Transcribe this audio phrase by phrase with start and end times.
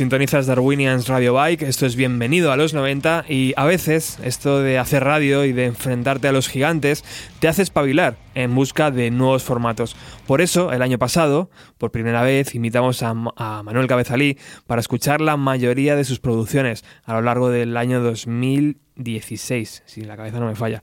[0.00, 4.78] Sintonizas Darwinians Radio Bike, esto es Bienvenido a los 90 y a veces esto de
[4.78, 7.04] hacer radio y de enfrentarte a los gigantes
[7.38, 9.96] te hace espabilar en busca de nuevos formatos.
[10.26, 15.20] Por eso, el año pasado, por primera vez, invitamos a, a Manuel Cabezalí para escuchar
[15.20, 20.46] la mayoría de sus producciones a lo largo del año 2016, si la cabeza no
[20.46, 20.82] me falla.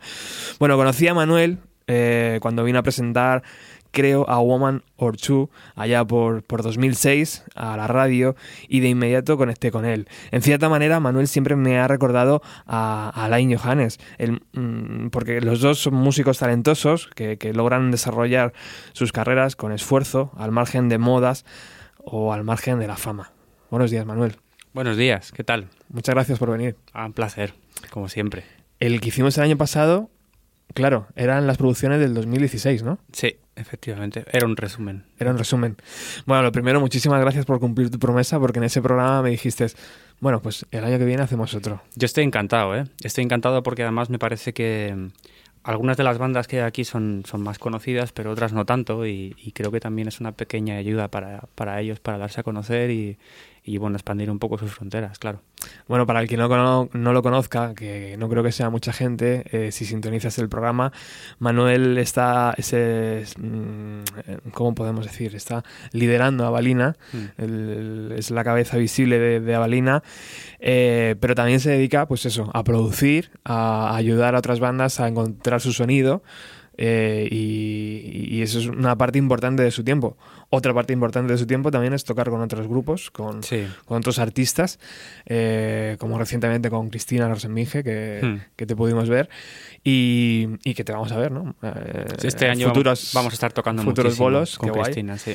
[0.60, 1.58] Bueno, conocí a Manuel
[1.90, 3.44] eh, cuando vino a presentar
[3.92, 8.36] creo, a Woman or Two allá por, por 2006 a la radio
[8.68, 10.08] y de inmediato conecté con él.
[10.32, 15.62] En cierta manera, Manuel siempre me ha recordado a, Alain Johannes, el, mm, porque los
[15.62, 18.54] dos son músicos talentosos que, que logran desarrollar
[18.94, 21.46] sus carreras con esfuerzo, al margen de modas
[21.98, 23.32] o al margen de la fama.
[23.70, 24.38] Buenos días, Manuel.
[24.74, 25.70] Buenos días, ¿qué tal?
[25.90, 26.76] Muchas gracias por venir.
[26.94, 27.54] Ah, un placer,
[27.90, 28.46] como siempre.
[28.80, 30.10] El que hicimos el año pasado,
[30.78, 33.00] claro, eran las producciones del 2016, ¿no?
[33.12, 35.06] Sí, efectivamente, era un resumen.
[35.18, 35.76] Era un resumen.
[36.28, 39.66] Bueno, lo primero, muchísimas gracias por cumplir tu promesa, porque en ese programa me dijiste,
[40.20, 41.82] bueno, pues el año que viene hacemos otro.
[41.96, 42.84] Yo estoy encantado, ¿eh?
[43.04, 45.08] Estoy encantado porque además me parece que mm,
[45.64, 49.08] algunas de las bandas que hay aquí son, son más conocidas, pero otras no tanto,
[49.08, 52.44] y, y creo que también es una pequeña ayuda para, para ellos, para darse a
[52.44, 53.18] conocer y,
[53.64, 55.42] y bueno, expandir un poco sus fronteras, claro.
[55.88, 58.94] Bueno, para el que no, cono no lo conozca, que no creo que sea mucha
[58.94, 60.92] gente, eh, si sintonizas el programa,
[61.40, 65.36] Manuel está, ese, mm, ¿cómo podemos decir?
[65.36, 67.42] Está liderando a Balina, mm.
[67.42, 70.04] el, es la cabeza visible de, de Avalina,
[70.60, 75.08] eh, pero también se dedica, pues eso, a producir, a ayudar a otras bandas a
[75.08, 76.22] encontrar su sonido.
[76.80, 80.16] Eh, y, y, eso es una parte importante de su tiempo.
[80.52, 83.66] Otra parte importante de su tiempo también es tocar con otros grupos, con, sí.
[83.86, 84.80] con otros artistas,
[85.26, 88.36] eh, como recientemente con Cristina Rosenminge, que, Hmm.
[88.56, 89.28] que te pudimos ver,
[89.84, 91.56] y, y que te vamos a ver, ¿no?
[91.64, 94.70] Eh, este año futuros, vamos, a estar tocando futuros bolos, con.
[94.70, 95.32] Cristina, sí.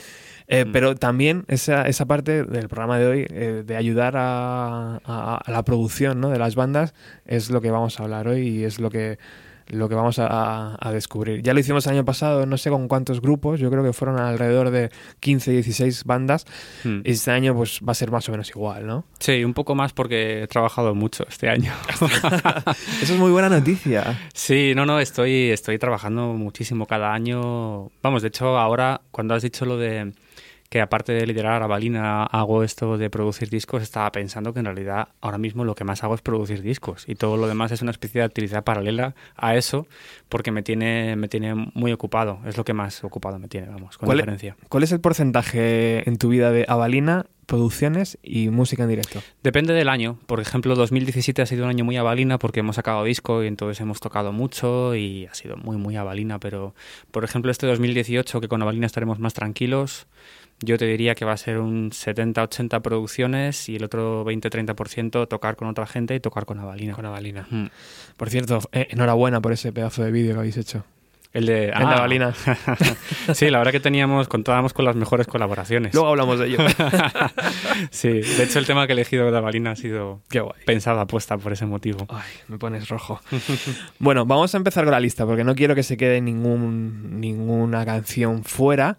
[0.48, 0.72] Eh, Mm.
[0.72, 5.50] Pero también esa, esa parte del programa de hoy, eh, de ayudar a, a- a
[5.50, 6.30] la producción ¿no?
[6.30, 6.94] de las bandas,
[7.24, 9.18] es lo que vamos a hablar hoy y es lo que,
[9.72, 11.42] lo que vamos a, a descubrir.
[11.42, 14.20] Ya lo hicimos el año pasado, no sé con cuántos grupos, yo creo que fueron
[14.20, 14.90] alrededor de
[15.20, 16.46] 15, 16 bandas.
[16.84, 17.00] Hmm.
[17.04, 19.04] Y este año pues va a ser más o menos igual, ¿no?
[19.18, 21.72] Sí, un poco más porque he trabajado mucho este año.
[23.02, 24.20] Eso es muy buena noticia.
[24.34, 27.90] Sí, no, no, estoy, estoy trabajando muchísimo cada año.
[28.02, 30.12] Vamos, de hecho, ahora, cuando has dicho lo de
[30.72, 34.64] que aparte de liderar a Balina hago esto de producir discos, estaba pensando que en
[34.64, 37.82] realidad ahora mismo lo que más hago es producir discos y todo lo demás es
[37.82, 39.86] una especie de actividad paralela a eso
[40.30, 43.98] porque me tiene, me tiene muy ocupado, es lo que más ocupado me tiene, vamos,
[43.98, 44.56] con ¿Cuál, diferencia.
[44.70, 49.22] ¿Cuál es el porcentaje en tu vida de Avalina, producciones y música en directo?
[49.42, 50.18] Depende del año.
[50.26, 53.80] Por ejemplo, 2017 ha sido un año muy avalina porque hemos sacado disco y entonces
[53.80, 56.38] hemos tocado mucho y ha sido muy, muy avalina.
[56.38, 56.74] Pero,
[57.10, 60.06] por ejemplo, este 2018, que con avalina estaremos más tranquilos,
[60.60, 65.56] yo te diría que va a ser un 70-80 producciones y el otro 20-30% tocar
[65.56, 66.94] con otra gente y tocar con avalina.
[66.94, 67.46] Con Avalina.
[67.50, 67.66] Mm.
[68.16, 70.84] Por cierto, eh, enhorabuena por ese pedazo de vídeo que habéis hecho.
[71.32, 72.34] El de, El de Avalina.
[73.32, 75.94] sí, la verdad que teníamos, contábamos con las mejores colaboraciones.
[75.94, 76.58] Luego hablamos de ello.
[77.90, 80.20] sí, de hecho el tema que he elegido de Avalina ha sido
[80.66, 82.06] pensado apuesta por ese motivo.
[82.10, 83.20] Ay, me pones rojo.
[83.98, 87.86] bueno, vamos a empezar con la lista porque no quiero que se quede ningún, ninguna
[87.86, 88.98] canción fuera.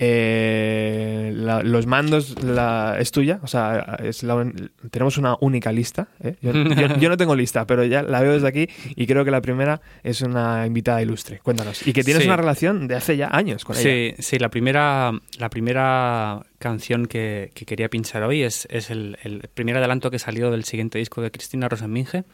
[0.00, 4.50] Eh, la- los mandos la, es tuya, o sea, es la
[4.90, 6.08] tenemos una única lista.
[6.22, 6.36] ¿eh?
[6.40, 9.30] Yo, yo- yo no tengo lista, pero ya la veo desde aquí y creo que
[9.30, 11.40] la primera es una invitada ilustre.
[11.42, 11.86] Cuéntanos.
[11.86, 12.28] Y que tienes Sí.
[12.28, 13.82] una relación de hace ya años con ella.
[13.82, 19.16] Sí, sí, la primera, la primera canción que, que quería pinchar hoy es, es el,
[19.22, 22.24] el primer adelanto que salió del siguiente disco de Cristina Rosenminge.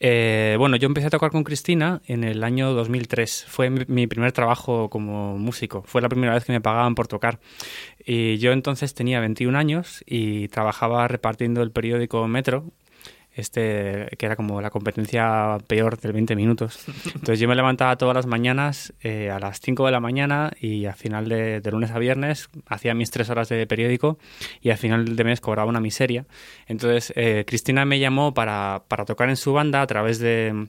[0.00, 3.46] Eh, bueno, yo empecé a tocar con Cristina en el año 2003.
[3.48, 5.82] Fue mi, mi primer trabajo como músico.
[5.86, 7.40] Fue la primera vez que me pagaban por tocar.
[8.04, 12.72] Y yo entonces tenía 21 años y trabajaba repartiendo el periódico Metro,
[13.34, 16.84] este que era como la competencia peor del 20 minutos.
[17.06, 20.86] Entonces yo me levantaba todas las mañanas eh, a las 5 de la mañana y
[20.86, 24.18] al final de, de lunes a viernes hacía mis tres horas de periódico
[24.60, 26.26] y al final de mes cobraba una miseria.
[26.66, 30.66] Entonces eh, Cristina me llamó para, para tocar en su banda a través de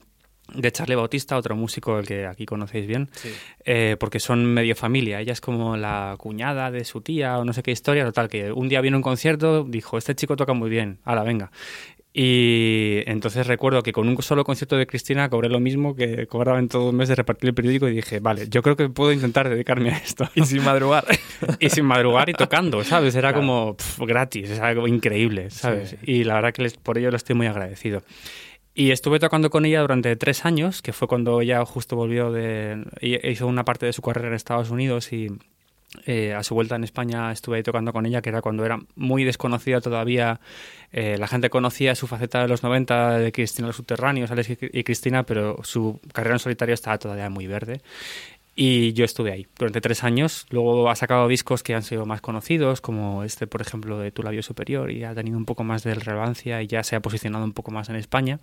[0.54, 3.30] de Charlie Bautista, otro músico el que aquí conocéis bien, Sí.
[3.64, 5.20] eh, porque son medio familia.
[5.20, 8.04] Ella es como la cuñada de su tía o no sé qué historia.
[8.04, 11.24] Total, que un día vino a un concierto, dijo, este chico toca muy bien, ahora
[11.24, 11.50] venga.
[12.18, 16.58] Y entonces recuerdo que con un solo concierto de Cristina cobré lo mismo que cobraba
[16.58, 19.12] en todo un mes de repartir el periódico y dije, vale, yo creo que puedo
[19.12, 20.26] intentar dedicarme a esto.
[20.34, 21.04] Y sin madrugar.
[21.60, 23.14] y sin madrugar y tocando, ¿sabes?
[23.16, 25.90] Era como pf, gratis, es algo increíble, ¿sabes?
[25.90, 25.96] Sí.
[26.10, 28.02] Y la verdad que les- por ello le estoy muy agradecido.
[28.74, 32.82] Y estuve tocando con ella durante tres años, que fue cuando ella justo volvió de...
[33.02, 35.28] ella Hizo una parte de su carrera en Estados Unidos y,
[36.04, 39.24] Eh, a su vuelta en España estuve tocando con ella, que era cuando era muy
[39.24, 40.40] desconocida todavía.
[40.92, 44.84] Eh, la gente conocía su faceta de los 90 de Cristina los Subterráneos, Alex y
[44.84, 47.80] Cristina, pero su carrera en solitario estaba todavía muy verde.
[48.58, 50.46] Y yo estuve ahí durante tres años.
[50.48, 54.22] Luego ha sacado discos que han sido más conocidos, como este, por ejemplo, de Tu
[54.22, 57.44] Labio Superior, y ha tenido un poco más de relevancia y ya se ha posicionado
[57.44, 58.40] un poco más en España.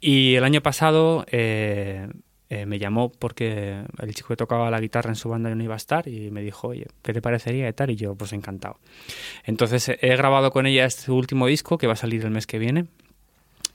[0.00, 2.08] Y el año pasado eh,
[2.54, 5.72] eh, me llamó porque el chico que tocaba la guitarra en su banda no iba
[5.72, 7.88] a estar y me dijo, oye, ¿qué te parecería y tal?
[7.88, 8.78] Y yo, pues encantado.
[9.44, 12.58] Entonces he grabado con ella este último disco que va a salir el mes que
[12.58, 12.88] viene,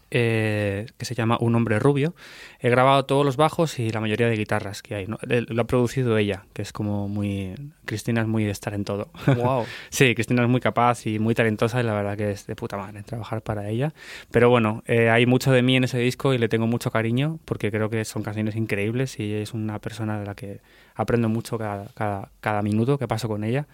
[0.10, 2.16] eh, que se llama Un hombre rubio.
[2.60, 5.06] He grabado todos los bajos y la mayoría de guitarras que hay.
[5.06, 7.56] Lo ha producido ella, que es como muy...
[7.86, 9.10] Cristina es muy de estar en todo.
[9.28, 9.66] Wow.
[9.90, 12.78] sí, Cristina es muy capaz y muy talentosa y la verdad que es de puta
[12.78, 13.94] madre trabajar para ella.
[14.32, 17.40] Pero bueno, eh, hay mucho de mí en ese disco y le tengo mucho cariño
[17.46, 20.62] porque creo que son canciones increíbles y es una persona de la que
[20.96, 23.68] aprendo mucho cada, cada, cada minuto que paso con ella.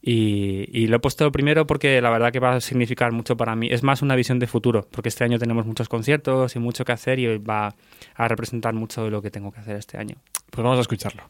[0.00, 3.68] Y, lo he puesto primero porque la verdad que va a significar mucho para mí.
[3.70, 6.92] Es más una visión de futuro, porque este año tenemos muchos conciertos y mucho que
[6.92, 7.74] hacer y va
[8.14, 10.16] a representar mucho de lo que tengo que hacer este año.
[10.50, 11.24] Pues vamos a escucharlo.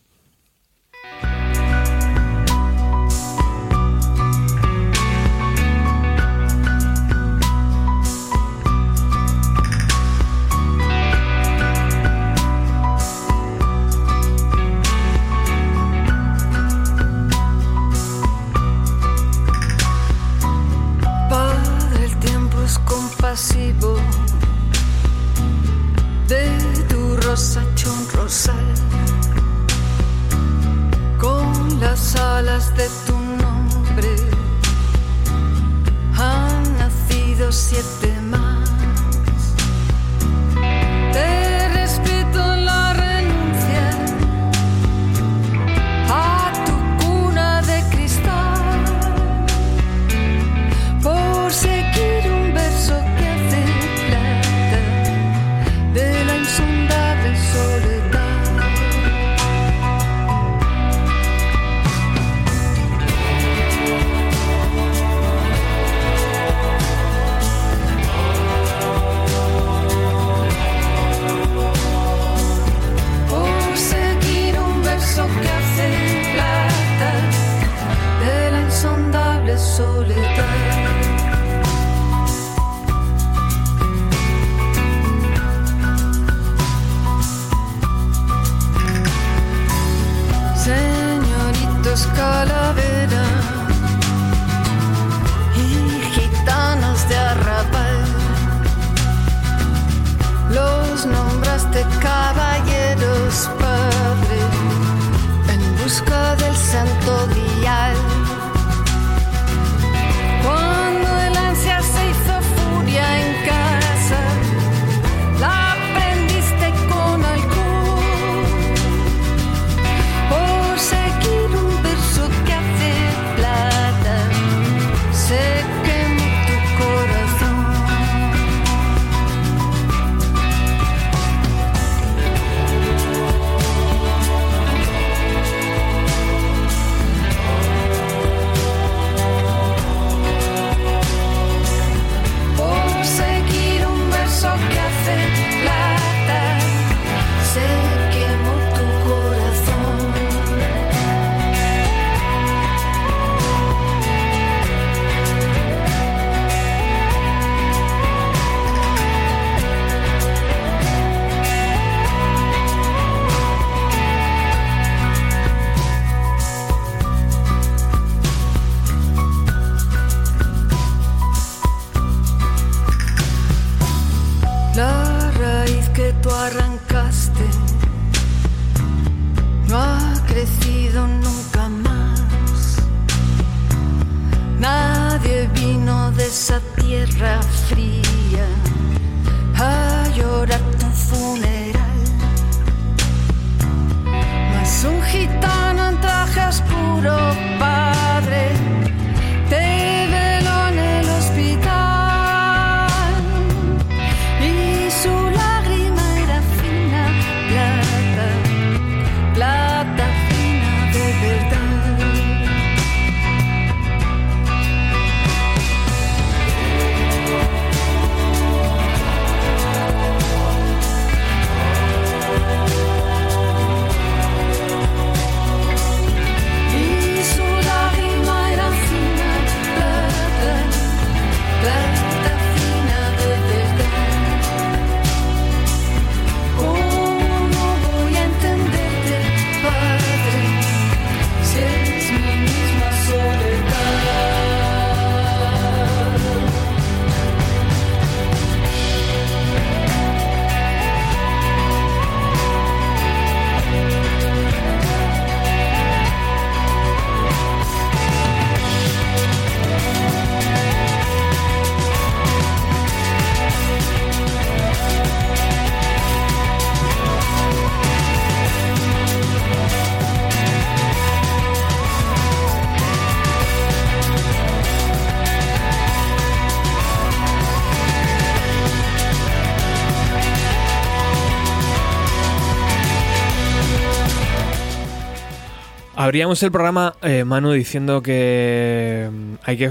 [286.08, 289.68] Abríamos el programa, eh, Manu, diciendo que mm, hay que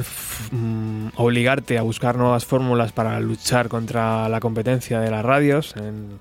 [0.51, 5.74] mm, obligarte a buscar nuevas fórmulas para luchar contra la competencia de las radios.
[5.77, 6.20] En,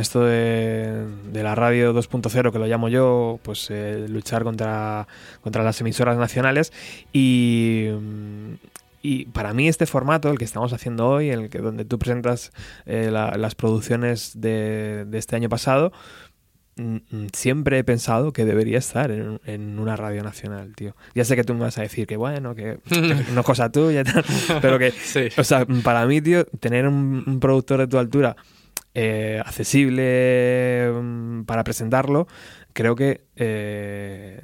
[0.00, 5.06] esto de, la radio 2.0, que lo llamo yo, pues eh, luchar contra,
[5.42, 6.72] contra las emisoras nacionales.
[7.12, 8.54] Y, mm,
[9.02, 12.52] y para mí este formato, el que estamos haciendo hoy, el que donde tú presentas
[12.86, 15.92] eh, la- las producciones de, este año pasado,
[17.32, 20.96] siempre he pensado que debería estar en, en una radio nacional, tío.
[21.14, 23.00] Ya sé que tú me vas a decir que bueno, que, que
[23.34, 24.24] no es cosa tuya tal,
[24.60, 25.28] pero que, Sí.
[25.36, 28.36] o sea, para mí, tío, tener un, un productor de tu altura
[28.94, 32.26] eh, accesible mm, para presentarlo,
[32.72, 34.40] creo que eh,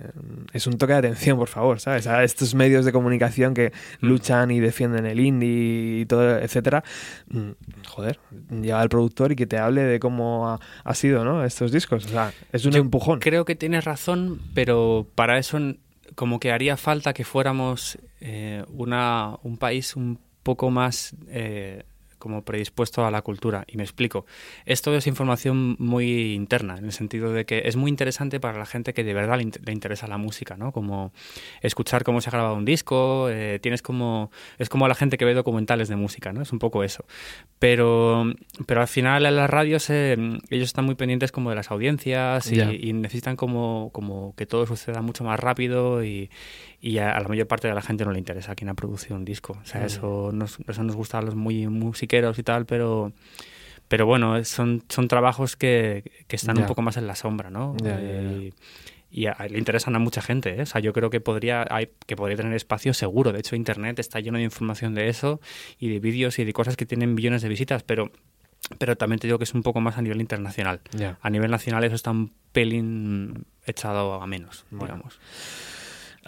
[0.52, 2.06] es un toque de atención, por favor, ¿sabes?
[2.06, 6.84] A estos medios de comunicación que luchan y defienden el indie y todo, etcétera.
[7.28, 7.50] mm,
[7.86, 8.18] Joder,
[8.50, 11.44] lleva al productor y que te hable de cómo ha, ha sido, ¿no?
[11.44, 12.06] Estos discos.
[12.06, 13.20] O sea, es un Yo empujón.
[13.20, 15.58] Creo que tienes razón, pero para eso
[16.14, 21.84] como que haría falta que fuéramos eh, una, un país un poco más eh,
[22.18, 23.64] como predispuesto a la cultura.
[23.66, 24.26] Y me explico.
[24.66, 28.66] Esto es información muy interna, en el sentido de que es muy interesante para la
[28.66, 30.72] gente que de verdad le, le interesa la música, ¿no?
[30.72, 31.12] Como
[31.62, 34.30] escuchar cómo se ha grabado un disco, eh, tienes como...
[34.58, 36.42] Es como la gente que ve documentales de música, ¿no?
[36.42, 37.04] Es un poco eso.
[37.58, 38.32] Pero,
[38.66, 40.16] pero al final en las radios eh,
[40.50, 44.66] ellos están muy pendientes como de las audiencias y, y necesitan como, como que todo
[44.66, 46.30] suceda mucho más rápido y,
[46.80, 49.16] y a, a la mayor parte de la gente no le interesa quién ha producido
[49.16, 49.58] un disco.
[49.62, 49.84] O sea, Mm.
[49.86, 53.12] eso nos, eso nos gusta a los muy musiqueros y tal, pero...
[53.88, 57.74] Pero bueno, son, son trabajos que, que están un poco más en la sombra, ¿no?
[59.10, 60.50] Y a- le interesan a mucha gente.
[60.58, 60.62] ¿eh?
[60.62, 63.32] O sea, yo creo que podría, hay, que podría tener espacio seguro.
[63.32, 65.40] De hecho, Internet está lleno de información de eso
[65.78, 68.10] y de vídeos y de cosas que tienen billones de visitas, pero,
[68.76, 70.82] pero también te digo que es un poco más a nivel internacional.
[71.22, 74.96] A nivel nacional eso está un pelín echado a menos, Bueno.
[74.96, 75.18] digamos.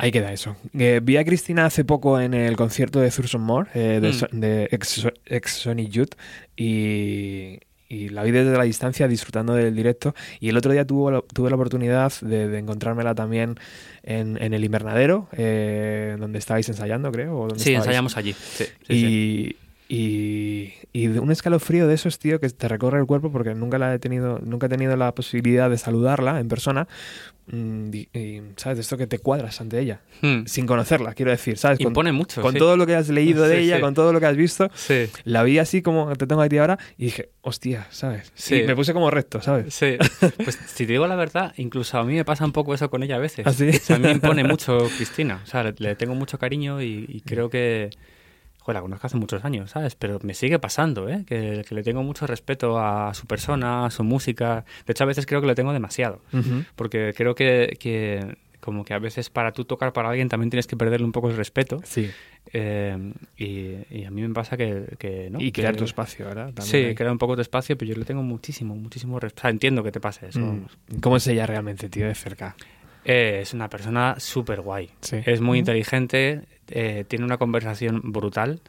[0.00, 0.56] Ahí queda eso.
[0.78, 4.12] Eh, vi a Cristina hace poco en el concierto de Thurston Moore, eh, de, Mm.
[4.12, 6.14] So- de ex, ex Sony Youth,
[6.56, 10.14] y, y la vi desde la distancia disfrutando del directo.
[10.38, 13.56] Y el otro día tuvo tuve la oportunidad de, de encontrármela también
[14.02, 17.36] en, en el invernadero, eh, donde estabais ensayando, creo.
[17.36, 17.86] o donde Sí, estabais.
[17.86, 18.32] ensayamos allí.
[18.32, 19.56] Sí, sí, sí.
[19.92, 23.76] Y, y, y un escalofrío de esos, tío, que te recorre el cuerpo porque nunca
[23.76, 26.86] la he tenido, nunca he tenido la posibilidad de saludarla en persona.
[27.48, 28.76] Mm, Y, y, ¿sabes?
[28.78, 30.44] De esto que te cuadras ante ella, Hmm.
[30.46, 31.78] sin conocerla, quiero decir, ¿sabes?
[31.78, 32.40] Con, Impone mucho.
[32.40, 32.58] con sí.
[32.58, 33.80] todo lo que has leído de Sí, ella, sí.
[33.82, 34.68] con todo lo que has visto,
[35.24, 38.30] la vi así como te tengo aquí ahora y dije, hostia, ¿sabes?
[38.36, 38.56] Sí.
[38.56, 39.74] Y me puse como recto, ¿sabes?
[39.74, 39.96] Sí,
[40.44, 43.02] pues si te digo la verdad, incluso a mí me pasa un poco eso con
[43.02, 43.44] ella a veces.
[43.44, 43.70] ¿Ah, sí?
[43.70, 45.40] O sea, a mí me impone mucho Cristina.
[45.42, 47.90] O sea, le, le tengo mucho cariño y, y creo que.
[48.60, 49.94] Joder, la conozco hace muchos años, ¿sabes?
[49.96, 51.24] Pero me sigue pasando, ¿eh?
[51.26, 54.64] Que, que le tengo mucho respeto a su persona, a su música.
[54.86, 56.20] De hecho, a veces creo que le tengo demasiado.
[56.76, 60.66] Porque creo que, que como que a veces para tú tocar para alguien también tienes
[60.66, 61.80] que perderle un poco el respeto.
[61.84, 62.10] Sí.
[62.52, 65.40] Eh, y, y a mí me pasa que, que no.
[65.40, 66.46] y crear tu espacio, ¿verdad?
[66.52, 69.40] También Sí, hay- crear un poco tu espacio, pero yo le tengo muchísimo, muchísimo respeto.
[69.40, 70.40] O sea, entiendo que te pase eso.
[70.40, 70.66] Mm.
[71.00, 72.56] ¿Cómo es ella realmente, tío, de cerca?
[73.12, 74.90] Eh, es una persona súper guay.
[75.00, 75.16] Sí.
[75.26, 78.60] Es muy inteligente, eh, tiene una conversación brutal.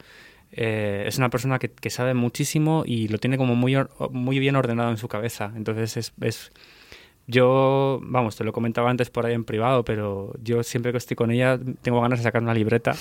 [0.54, 3.74] eh, es una persona que, que sabe muchísimo y lo tiene como muy,
[4.10, 5.52] muy bien ordenado en su cabeza.
[5.56, 6.50] Entonces es, es-
[7.28, 11.14] Yo, vamos, te lo comentaba antes por ahí en privado, pero yo siempre que estoy
[11.16, 12.94] con ella tengo ganas de sacar una libreta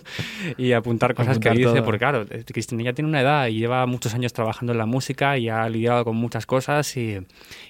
[0.56, 1.84] y apuntar cosas Apuntar que dice, todo.
[1.84, 4.86] porque claro, eh, Cristina ya tiene una edad y lleva muchos años trabajando en la
[4.86, 7.18] música y ha lidiado con muchas cosas y,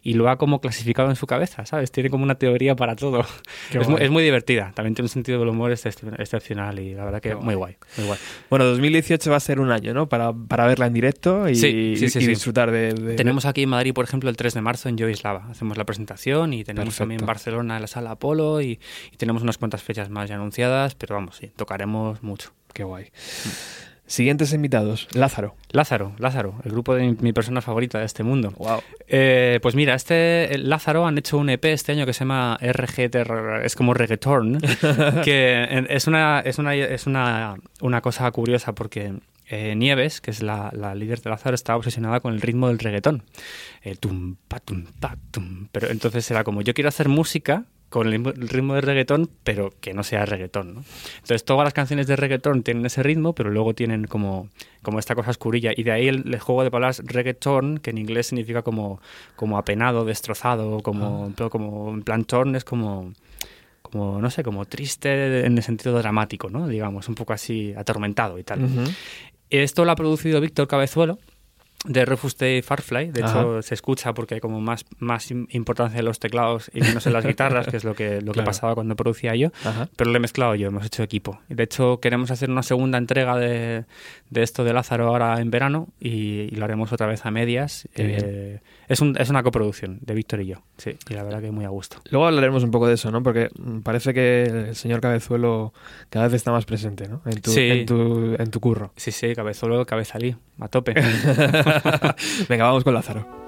[0.02, 1.90] y lo ha como clasificado en su cabeza, ¿sabes?
[1.90, 3.24] Tiene como una teoría para todo.
[3.72, 7.04] Es muy, es muy divertida, también tiene un sentido del humor excep- excepcional y la
[7.04, 8.18] verdad que muy guay, muy guay.
[8.48, 10.08] Bueno, 2018 va a ser un año, ¿no?
[10.08, 12.28] Para, para verla en directo y, Sí, sí, sí, y sí.
[12.28, 15.46] disfrutar de, de- Tenemos aquí en Madrid, por ejemplo, el 3 de marzo en Joyslava.
[15.50, 16.98] Hacemos la presentación y tenemos Perfecto.
[16.98, 18.78] también Barcelona en la sala Apolo y,
[19.12, 22.52] y tenemos unas cuantas fechas más ya anunciadas, pero vamos, sí, tocaremos mucho.
[22.72, 23.10] Qué guay.
[24.06, 25.08] Siguientes invitados.
[25.14, 25.56] Lázaro.
[25.72, 28.52] Lázaro, Lázaro, el grupo de mi, mi persona favorita de este mundo.
[28.56, 28.80] Wow.
[29.08, 32.56] Eh, pues mira, este el Lázaro han hecho un EP este año que se llama
[32.60, 33.10] RG,
[33.64, 34.60] es como reggaeton,
[35.24, 39.14] que es una es una es una, una cosa curiosa porque
[39.48, 42.78] eh, Nieves, que es la, la líder de Lázaro, está obsesionada con el ritmo del
[42.78, 43.22] reggaetón.
[43.82, 45.68] El tum pa tum pa tum.
[45.72, 49.94] Pero entonces era como yo quiero hacer música con el ritmo- del reggaetón, pero que
[49.94, 50.84] no sea reggaetón, ¿no?
[51.14, 54.48] Entonces todas las canciones de reggaetón tienen ese ritmo, pero luego tienen como,
[54.82, 55.70] como esta cosa oscurilla.
[55.74, 59.00] Y de ahí el, el juego de palabras reggaeton, que en inglés significa como,
[59.36, 63.12] como apenado, destrozado, como, pero como en plan torn es como,
[63.82, 66.66] como, no sé, como triste en el sentido dramático, ¿no?
[66.66, 68.64] Digamos, un poco así atormentado y tal.
[68.64, 68.82] Ujú.
[69.50, 71.18] Esto lo ha producido Víctor Cabezuelo,
[71.84, 73.10] de Rufus Day Farfly.
[73.10, 77.06] De hecho, se escucha porque hay como más, más importancia en los teclados y menos
[77.06, 79.50] en las guitarras, que es lo que, lo que pasaba cuando producía yo.
[79.96, 81.40] Pero lo he mezclado yo, hemos hecho equipo.
[81.48, 83.84] De hecho, queremos hacer una segunda entrega de,
[84.30, 87.86] de esto de Lázaro ahora en verano y, lo haremos otra vez a medias.
[87.96, 91.50] Eh, es, un, es una coproducción de Víctor y yo, sí, y la verdad que
[91.50, 91.98] muy a gusto.
[92.10, 93.22] Luego hablaremos un poco de eso, ¿no?
[93.22, 93.50] Porque
[93.82, 95.74] parece que el señor Cabezuelo
[96.08, 97.20] cada vez está más presente, ¿no?
[97.26, 98.92] En tu, en tu, en tu curro.
[98.96, 100.94] Sí, sí, Cabezuelo, cabezalí, a tope.
[102.48, 103.45] Venga, vamos con Lázaro.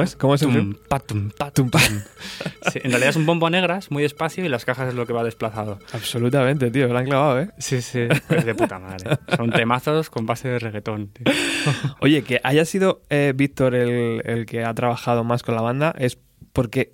[0.00, 0.16] ¿Cómo es?
[0.16, 0.74] ¿Cómo es el Tum, film?
[0.88, 1.78] pa, tum, pa, Tum, pa.
[1.80, 5.12] Sí, en realidad es un bombo negras, muy despacio, y las cajas es lo que
[5.12, 5.78] va desplazado.
[5.92, 7.50] Absolutamente, tío, lo han clavado, ¿eh?
[7.58, 9.18] Sí, sí, es de puta madre.
[9.36, 11.08] Son temazos con base de reggaetón.
[11.08, 11.24] tío.
[12.00, 15.94] Oye, que haya sido eh, Víctor el, el que ha trabajado más con la banda
[15.98, 16.18] es
[16.52, 16.92] porque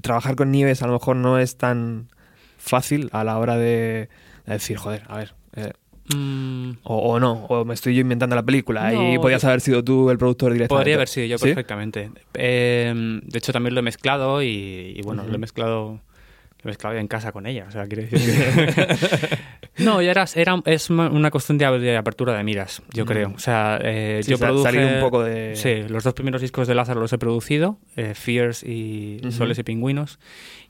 [0.00, 2.08] trabajar con Nieves a lo mejor no es tan
[2.56, 4.08] fácil a la hora de,
[4.46, 5.72] de decir, joder, a ver, eh,
[6.14, 9.84] Mm, o, o no, o me estoy yo inventando la película y podías haber sido
[9.84, 10.80] tú el productor directamente.
[10.80, 11.46] Podría haber sido yo ¿Sí?
[11.46, 12.10] perfectamente.
[12.34, 16.00] Eh, de hecho, también lo he mezclado y, y bueno, lo he mezclado
[16.62, 17.66] lo ya en casa con ella.
[17.68, 18.18] O sea, quiero decir
[19.76, 19.84] que...
[19.84, 23.08] no, ya era, era, es una cuestión de, de apertura de miras, yo Mm.
[23.08, 23.32] creo.
[23.34, 24.64] O sea, eh, Sí, yo produje...
[24.72, 28.14] salir un poco de- Sí, los dos primeros discos de Lázaro los he producido, eh,
[28.14, 29.20] Fears y.
[29.30, 30.18] Soles y Pingüinos.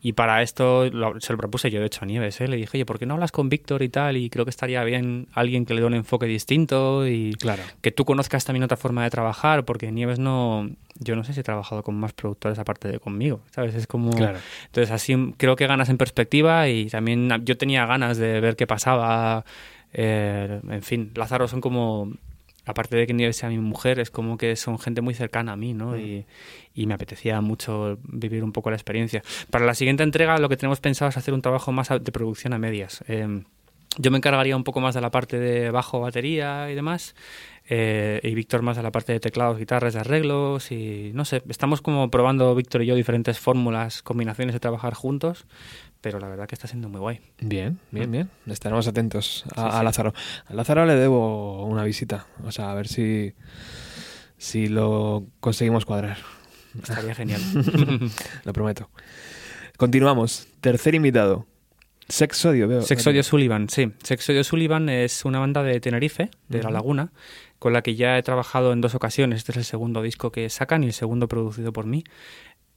[0.00, 2.40] Y para esto lo- se lo propuse yo, de hecho, a Nieves.
[2.40, 2.48] ¿eh?
[2.48, 4.16] Le dije, oye, ¿por qué no hablas con Víctor y tal?
[4.16, 7.62] Y creo que estaría bien alguien que le dé un enfoque distinto y Claro.
[7.80, 10.68] que tú conozcas también otra forma de trabajar, porque Nieves no...
[11.00, 13.74] Yo no sé si he trabajado con más productores aparte de conmigo, ¿sabes?
[13.74, 14.10] Es como...
[14.10, 14.38] Claro.
[14.66, 18.66] Entonces así creo que ganas en perspectiva y también yo tenía ganas de ver qué
[18.66, 19.44] pasaba.
[19.92, 22.12] eh, en fin, Lázaro son como...
[22.66, 25.72] Aparte de que sea mi mujer, es como que son gente muy cercana a mí,
[25.72, 25.96] ¿no?
[25.96, 26.26] Y,
[26.74, 29.22] y me apetecía mucho vivir un poco la experiencia.
[29.50, 32.52] Para la siguiente entrega lo que tenemos pensado es hacer un trabajo más de producción
[32.52, 33.02] a medias.
[33.08, 33.42] Eh,
[33.96, 37.14] yo me encargaría un poco más de la parte de bajo, batería y demás.
[37.70, 41.42] Eh, y Víctor más de la parte de teclados, guitarras, de arreglos y no sé,
[41.48, 45.46] estamos como probando Víctor y yo diferentes fórmulas, combinaciones de trabajar juntos,
[46.00, 47.20] pero la verdad que está siendo muy guay.
[47.40, 48.12] Bien, bien, Mm.
[48.12, 48.30] bien.
[48.46, 49.82] Estaremos atentos a, Sí, a.
[49.82, 50.14] Lázaro.
[50.46, 52.26] A Lázaro le debo una visita.
[52.44, 53.34] O sea, a ver si,
[54.38, 56.18] si lo conseguimos cuadrar.
[56.80, 57.40] Estaría genial.
[58.44, 58.88] Lo prometo.
[59.76, 60.46] Continuamos.
[60.60, 61.46] Tercer invitado.
[62.08, 62.82] Sexodio, veo.
[62.82, 63.92] Sexodio Sullivan, sí.
[64.02, 66.70] Sexodio Sullivan es una banda de Tenerife, de La.
[66.70, 67.10] Laguna,
[67.58, 69.38] con la que ya he trabajado en dos ocasiones.
[69.38, 72.04] Este es el segundo disco que sacan y el segundo producido por mí.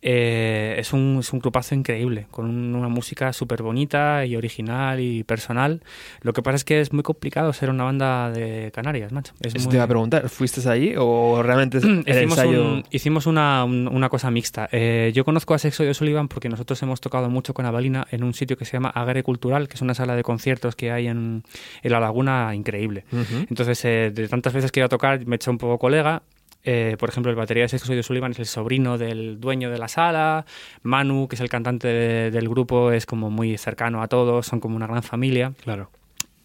[0.03, 4.99] Eh, es, un, es un grupazo increíble, con un- una música súper bonita y original
[4.99, 5.81] y personal.
[6.21, 9.33] Lo que pasa es que es muy complicado ser una banda de Canarias, macho.
[9.41, 10.27] Es Eso muy- te iba a preguntar.
[10.29, 12.63] ¿Fuiste allí o realmente es el hicimos, ensayo?
[12.65, 14.67] un- hicimos una, un- una cosa mixta.
[14.71, 18.23] Eh, yo conozco a Sexo de Sullivan porque nosotros hemos tocado mucho con Avalina en
[18.23, 21.07] un sitio que se llama Agare Cultural, que es una sala de conciertos que hay
[21.07, 21.43] en,
[21.83, 23.05] en La Laguna increíble.
[23.49, 26.23] Entonces, eh, de tantas veces que iba a tocar, me eché un poco colega.
[26.63, 29.77] Eh, por ejemplo, el batería de Sexo de Sullivan es el sobrino del dueño de
[29.79, 30.45] la sala.
[30.83, 34.59] Manu, que es el cantante de- del grupo, es como muy cercano a todos, son
[34.59, 35.53] como una gran familia.
[35.63, 35.89] Claro.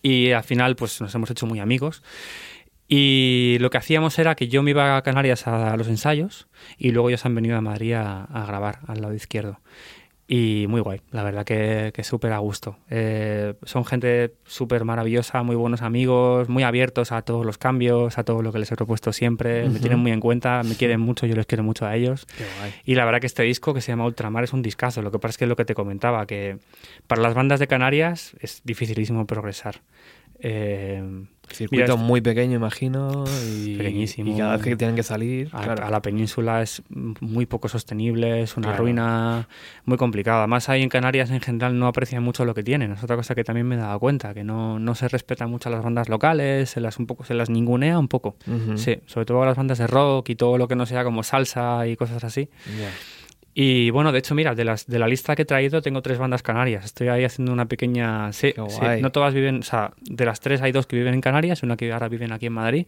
[0.02, 2.02] Y al final, pues nos hemos hecho muy amigos.
[2.88, 6.46] Y lo que hacíamos era que yo me iba a Canarias a los ensayos
[6.78, 9.58] y luego ellos han venido a Madrid a, a grabar al lado izquierdo.
[10.28, 12.76] Y muy guay, la verdad que, que súper a gusto.
[12.90, 18.24] Eh, son gente súper maravillosa, muy buenos amigos, muy abiertos a todos los cambios, a
[18.24, 19.68] todo lo que les he propuesto siempre.
[19.68, 22.26] Me tienen muy en cuenta, me quieren mucho, yo les quiero mucho a ellos.
[22.26, 22.74] Qué guay.
[22.84, 25.00] Y la verdad que este disco que se llama Ultramar es un discazo.
[25.00, 26.58] Lo que pasa es que es lo que te comentaba, que
[27.06, 29.82] para las bandas de Canarias es dificilísimo progresar.
[30.40, 31.02] Eh,
[31.50, 33.24] Circuito Mira, muy pequeño, imagino.
[33.46, 34.34] Y, Pequeñísimo.
[34.34, 35.48] Y cada vez que tienen que salir.
[35.52, 35.86] a, claro.
[35.86, 38.82] a la península es muy poco sostenible, es una Claro.
[38.82, 39.48] ruina
[39.84, 40.38] muy complicada.
[40.40, 42.92] Además, ahí en Canarias en general no aprecian mucho lo que tienen.
[42.92, 45.68] Es otra cosa que también me he dado cuenta, que no, no se respeta mucho
[45.68, 48.36] a las bandas locales, se las un poco, se las ningunea un poco.
[48.46, 48.76] Ujú.
[48.76, 51.22] Sí, sobre todo a las bandas de rock y todo lo que no sea como
[51.22, 52.48] salsa y cosas así.
[52.78, 52.90] Ya.
[53.58, 56.18] Y bueno, de hecho, mira, de, las, de la lista que he traído tengo tres
[56.18, 56.84] bandas canarias.
[56.84, 58.30] Estoy ahí haciendo una pequeña...
[58.34, 58.52] Sí,
[59.00, 59.60] no todas viven...
[59.60, 62.32] O sea, de las tres hay dos que viven en Canarias, una que ahora viven
[62.32, 62.86] aquí en Madrid.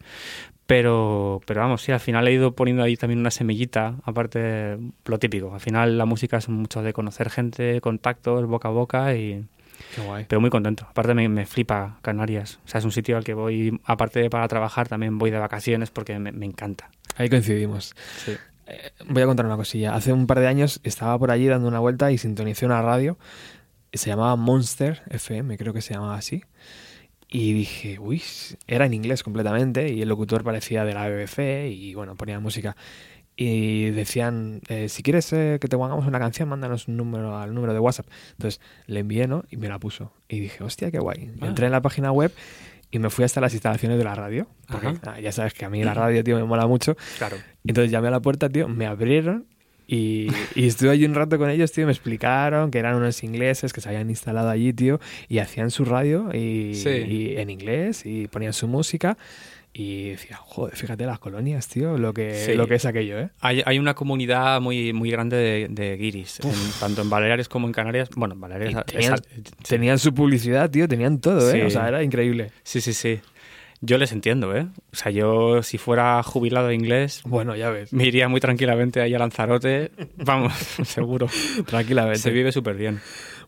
[0.66, 4.76] Pero, pero vamos, sí, al final he ido poniendo ahí también una semillita, aparte
[5.06, 5.54] lo típico.
[5.54, 9.46] Al final la música es mucho de conocer gente, contactos, boca a boca y...
[9.94, 10.26] Qué guay.
[10.28, 10.86] Pero muy contento.
[10.90, 12.60] Aparte me, me flipa Canarias.
[12.66, 15.38] O sea, es un sitio al que voy, aparte de para trabajar, también voy de
[15.38, 16.90] vacaciones porque me, me encanta.
[17.16, 17.94] Ahí coincidimos.
[18.18, 18.36] Sí.
[18.68, 19.94] Eh, voy a contar una cosilla.
[19.94, 23.18] Hace un par de años estaba por allí dando una vuelta y sintonicé una radio.
[23.92, 26.42] Se llamaba Monster FM, creo que se llamaba así.
[27.30, 28.22] Y dije, uy,
[28.66, 32.76] era en inglés completamente y el locutor parecía de la BBC y bueno, ponía música.
[33.36, 37.54] Y decían, eh, si quieres eh, que te pongamos una canción, mándanos un número al
[37.54, 38.06] número de WhatsApp.
[38.32, 39.44] Entonces le envié, ¿no?
[39.50, 40.12] Y me la puso.
[40.28, 41.30] Y dije, hostia, qué guay.
[41.40, 41.46] Ah.
[41.46, 42.32] Entré en la página web
[42.90, 44.46] y me fui hasta las instalaciones de la radio.
[44.66, 46.96] Porque ah, ya sabes que a mí la radio, tío, me mola mucho.
[47.18, 47.36] Claro.
[47.66, 49.46] Entonces llamé a la puerta, tío, me abrieron
[49.86, 53.72] y, y estuve allí un rato con ellos, tío, me explicaron que eran unos ingleses
[53.72, 56.88] que se habían instalado allí, tío, y hacían su radio y, Sí.
[56.90, 59.16] y en inglés y ponían su música
[59.72, 62.54] y decía, joder, fíjate las colonias, tío, lo que, Sí.
[62.54, 63.30] lo que es aquello, ¿eh?
[63.40, 67.66] Hay, hay una comunidad muy, muy grande de, de guiris, en- tanto en Baleares como
[67.66, 68.08] en Canarias.
[68.16, 68.74] Bueno, en Baleares...
[69.68, 71.52] Tenían, su publicidad, tío, tenían todo, ¿eh?
[71.52, 71.60] Sí.
[71.62, 72.50] O sea, era increíble.
[72.64, 73.20] Sí, sí, sí.
[73.80, 74.66] Yo les entiendo, ¿eh?
[74.92, 77.92] O sea, yo si fuera jubilado de inglés, Bueno, ya ves.
[77.92, 79.92] me iría muy tranquilamente ahí a Lanzarote.
[80.16, 80.52] Vamos,
[80.84, 81.28] seguro.
[81.66, 82.18] Tranquilamente.
[82.18, 83.00] Se vive súper bien.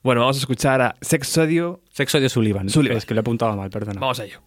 [0.04, 1.80] Bueno, vamos a escuchar a Sexodio.
[1.90, 2.68] Sexo de Sullivan.
[2.68, 2.98] Sullivan.
[2.98, 3.98] Es que lo he apuntado mal, perdona.
[4.00, 4.40] Vamos a ello.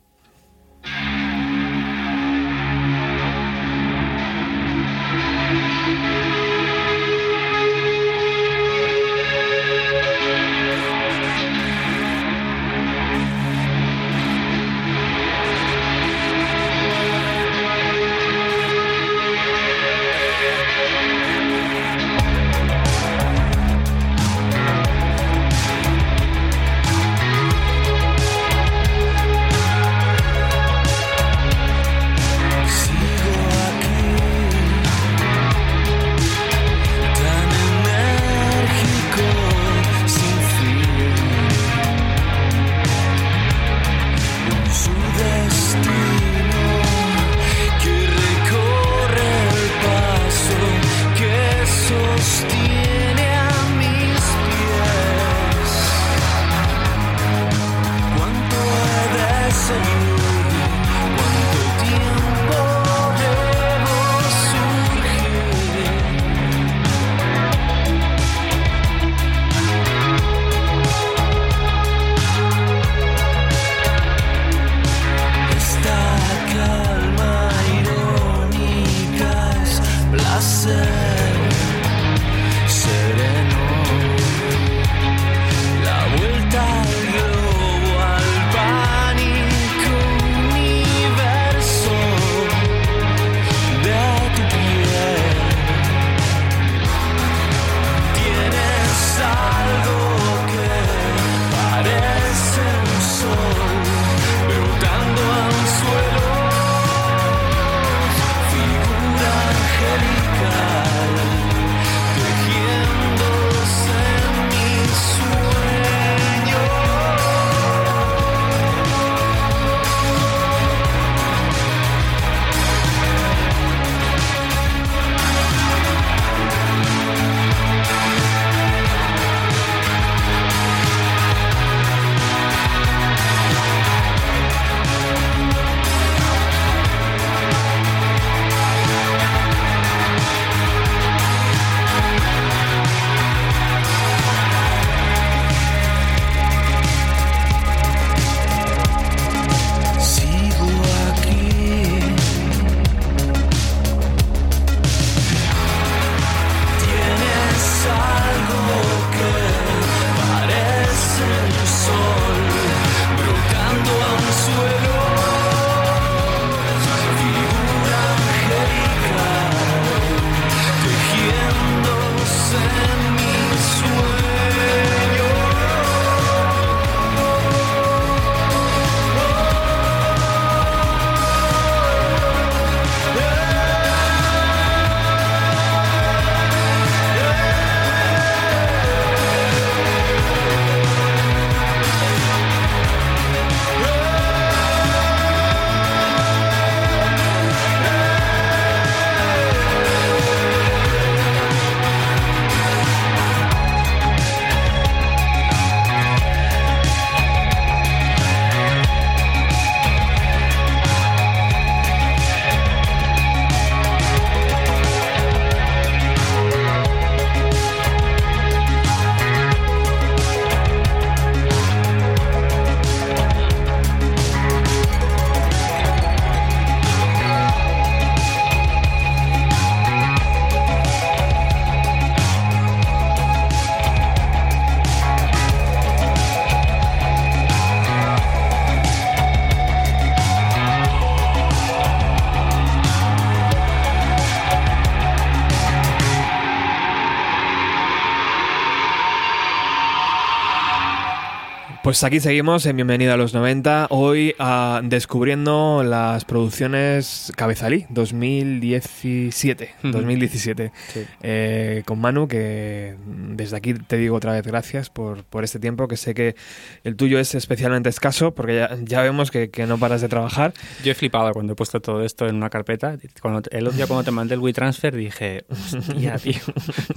[251.83, 253.87] Pues aquí seguimos en Bienvenido a los 90.
[253.89, 259.75] Hoy ah, descubriendo las producciones Cabezalí 2017.
[259.79, 259.91] Ujú.
[259.91, 260.71] 2017.
[260.93, 261.05] Sí.
[261.23, 265.89] Eh, con Manu, que desde aquí te digo otra vez gracias por, por este tiempo,
[265.89, 266.37] que sé que
[266.85, 270.53] el tuyo es especialmente escaso, porque ya, ya vemos que, que no paras de trabajar.
[270.85, 272.97] Yo he flipado cuando he puesto todo esto en una carpeta.
[273.21, 276.39] Cuando, el otro día cuando te mandé el WeTransfer dije, hostia, tío,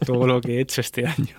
[0.07, 1.35] todo lo que he hecho este año.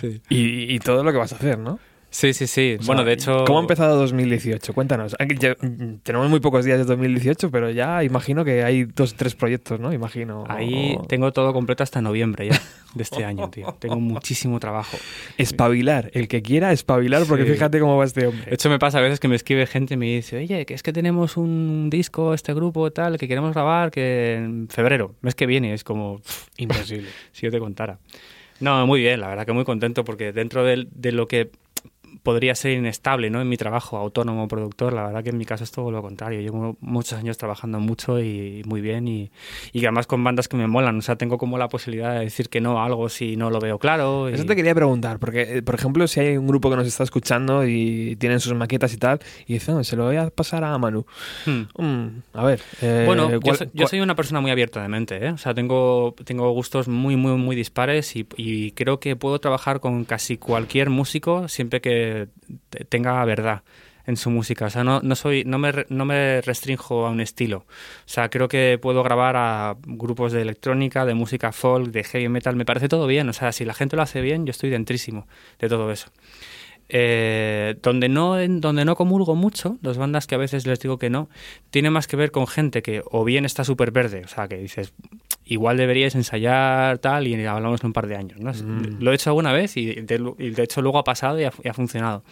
[0.00, 0.22] sí.
[0.30, 1.78] Y, y todo lo que vas a hacer, ¿no?
[2.10, 2.76] Sí, sí, sí.
[2.78, 3.44] O sea, bueno, de hecho...
[3.46, 4.72] ¿Cómo ha empezado 2018?
[4.74, 5.16] Cuéntanos.
[5.38, 5.54] Ya-
[6.02, 9.92] tenemos muy pocos días de 2018, pero ya imagino que hay dos tres proyectos, ¿no?
[9.92, 10.44] Imagino.
[10.48, 12.60] Ahí tengo todo completo hasta noviembre ya
[12.94, 13.74] de este año, tío.
[13.78, 14.96] Tengo muchísimo trabajo.
[15.38, 16.10] Espabilar.
[16.12, 18.52] El que quiera espabilar, porque fíjate cómo va este De hombre.
[18.54, 20.82] hecho, me pasa a veces que me escribe gente y me dice, oye, que es
[20.82, 25.46] que tenemos un disco, este grupo, tal, que queremos grabar, que en febrero, mes que
[25.46, 27.08] viene, es como, pff, Imposible.
[27.32, 27.98] si yo te contara.
[28.58, 31.50] No, muy bien, la verdad que muy contento porque dentro de, lo que
[32.22, 33.40] podría ser inestable ¿no?
[33.40, 36.40] en mi trabajo autónomo productor, la verdad que en mi caso es todo lo contrario.
[36.40, 39.30] Llevo muchos años trabajando mucho y muy bien y,
[39.72, 40.98] y además con bandas que me molan.
[40.98, 43.60] O sea, tengo como la posibilidad de decir que no a algo si no lo
[43.60, 44.28] veo claro.
[44.30, 46.86] y- Eso te quería preguntar, porque, eh, por ejemplo, si hay un grupo que nos
[46.86, 50.30] está escuchando y tienen sus maquetas y tal, y dicen, "Oh, se lo voy a
[50.30, 51.06] pasar a Manu.
[51.46, 51.62] Hmm.
[51.82, 52.60] Mm, a ver.
[52.82, 55.30] eh, Bueno, yo, ¿cuál- soy, yo soy una persona muy abierta de mente, ¿eh?
[55.30, 59.80] O sea, tengo, tengo gustos muy, muy, muy dispares y, y creo que puedo trabajar
[59.80, 62.09] con casi cualquier músico siempre que
[62.70, 63.62] te- tenga verdad
[64.06, 64.66] en su música.
[64.66, 67.58] O sea, no, no, soy, no, me, no me restrinjo a un estilo.
[67.58, 67.66] O
[68.06, 72.56] sea, creo que puedo grabar a grupos de electrónica, de música folk, de heavy metal.
[72.56, 73.28] Me parece todo bien.
[73.28, 75.26] O sea, si la gente lo hace bien, yo estoy dentrísimo
[75.58, 76.10] de todo eso.
[76.92, 80.98] Eh, donde no en- donde no comulgo mucho, las bandas que a veces les digo
[80.98, 81.28] que no,
[81.70, 84.56] tiene más que ver con gente que o bien está súper verde, o sea, que
[84.56, 84.92] dices,
[85.44, 88.40] igual deberíais ensayar tal y hablamos en un par de años.
[88.40, 88.52] ¿no?
[89.00, 91.52] Lo he hecho alguna vez y de, y de hecho luego ha pasado y ha,
[91.62, 92.24] y ha funcionado.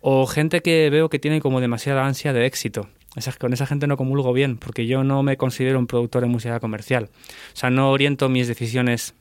[0.00, 2.88] O gente que veo que tiene como demasiada ansia de éxito.
[3.14, 6.28] Esa- con esa gente no comulgo bien, porque yo no me considero un productor de
[6.28, 7.10] música comercial.
[7.52, 9.14] O sea, no oriento mis decisiones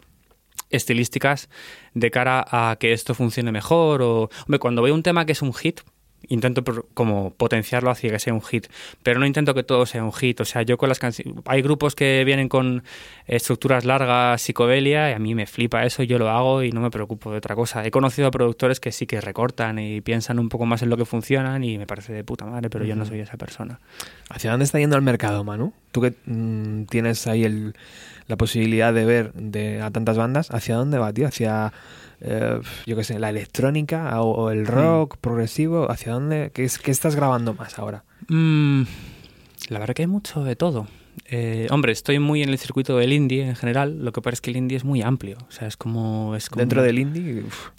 [0.71, 1.49] estilísticas
[1.93, 5.41] de cara a que esto funcione mejor o hombre, cuando veo un tema que es
[5.41, 5.81] un hit
[6.27, 8.67] intento por- como potenciarlo hacia que sea un hit
[9.01, 10.39] pero no intento que todo sea un hit.
[10.39, 12.83] O sea yo con las canciones hay grupos que vienen con
[13.25, 16.91] estructuras largas psicodelia y a mí me flipa eso yo lo hago y no me
[16.91, 17.83] preocupo de otra cosa.
[17.85, 20.95] He conocido a productores que sí que recortan y piensan un poco más en lo
[20.97, 23.79] que funcionan y me parece de puta madre pero yo no soy esa persona.
[24.29, 25.73] ¿Hacia dónde está yendo el mercado, Manu?
[25.91, 27.73] Tú que mm, tienes ahí el,
[28.31, 31.27] la posibilidad de ver de, a tantas bandas, ¿hacia dónde va, tío?
[31.27, 31.73] ¿Hacia,
[32.21, 35.91] eh, yo qué sé, la electrónica o, o el rock progresivo?
[35.91, 36.51] ¿Hacia dónde?
[36.53, 38.05] ¿Qué, es, qué estás grabando más ahora?
[38.29, 38.83] Mm,
[39.67, 40.87] la verdad que hay mucho de todo.
[41.25, 43.99] Eh, hombre, estoy muy en el circuito del indie en general.
[44.01, 45.37] Lo que pasa es que el indie es muy amplio.
[45.49, 46.33] O sea, es como.
[46.37, 47.43] Es como Dentro del indie...
[47.43, 47.71] uf.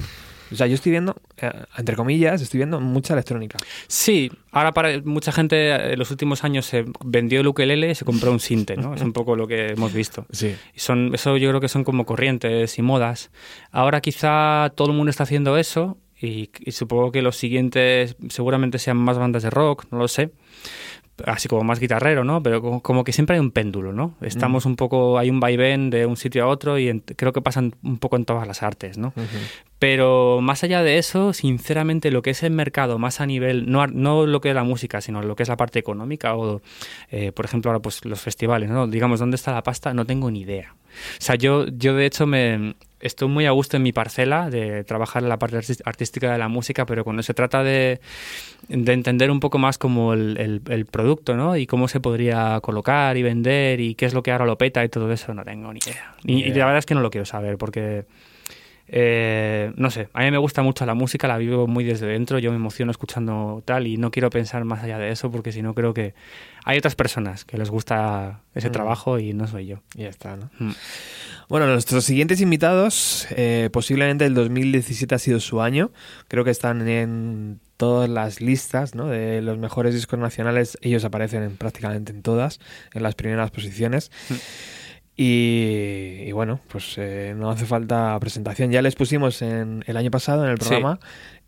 [0.53, 3.59] O sea, yo estoy viendo, eh, entre comillas, estoy viendo mucha electrónica.
[3.87, 7.95] Sí, ahora para mucha gente eh, en los últimos años se vendió el ukelele y
[7.95, 8.95] se compró un sinte, ¿no?
[8.95, 10.27] Es un poco lo que hemos visto.
[10.31, 10.55] Sí.
[10.75, 13.31] Y son, eso yo creo que son como corrientes y modas.
[13.71, 18.79] Ahora quizá todo el mundo está haciendo eso y, y supongo que los siguientes seguramente
[18.79, 20.31] sean más bandas de rock, no lo sé.
[21.27, 22.43] Así como más guitarrero, ¿no?
[22.43, 24.15] Pero como, como que siempre hay un péndulo, ¿no?
[24.23, 27.43] Estamos un poco, hay un vaivén de un sitio a otro y en- creo que
[27.43, 29.13] pasan un poco en todas las artes, ¿no?
[29.79, 33.87] Pero más allá de eso, sinceramente, lo que es el mercado, más a nivel, no,
[33.89, 36.63] no lo que es la música, sino lo que es la parte económica, o
[37.11, 38.87] eh, por ejemplo, ahora pues los festivales, ¿no?
[38.87, 39.93] Digamos, ¿dónde está la pasta?
[39.93, 40.75] No tengo ni idea.
[40.75, 44.85] O sea, yo, yo de hecho me estoy muy a gusto en mi parcela de
[44.85, 48.01] trabajar en la parte artística de la música, pero cuando se trata de,
[48.69, 51.57] de entender un poco más como el, el- el producto, ¿no?
[51.57, 54.85] Y cómo se podría colocar y vender y qué es lo que ahora lo peta
[54.85, 56.15] y todo eso, no tengo ni idea.
[56.25, 58.05] Y, y la verdad es que no lo quiero saber porque...
[58.95, 62.39] Eh, no sé, a mí me gusta mucho la música, la vivo muy desde dentro,
[62.39, 65.63] yo me emociono escuchando tal y no quiero pensar más allá de eso porque si
[65.63, 66.15] no creo que
[66.65, 68.73] hay otras personas que les gusta ese Mm.
[68.73, 69.79] trabajo y no soy yo.
[69.97, 70.51] Y ya está, ¿no?
[70.59, 70.73] Mm.
[71.49, 75.91] Bueno, nuestros siguientes invitados, eh, posiblemente el 2017 ha sido su año.
[76.29, 79.09] Creo que están en todas las listas ¿no?
[79.09, 80.79] de los mejores discos nacionales.
[80.81, 82.61] Ellos aparecen en, prácticamente en todas,
[82.95, 84.11] en las primeras posiciones.
[85.15, 88.71] Y, y bueno, pues eh, no hace falta presentación.
[88.71, 90.75] Ya les pusimos en el año pasado en el Sí.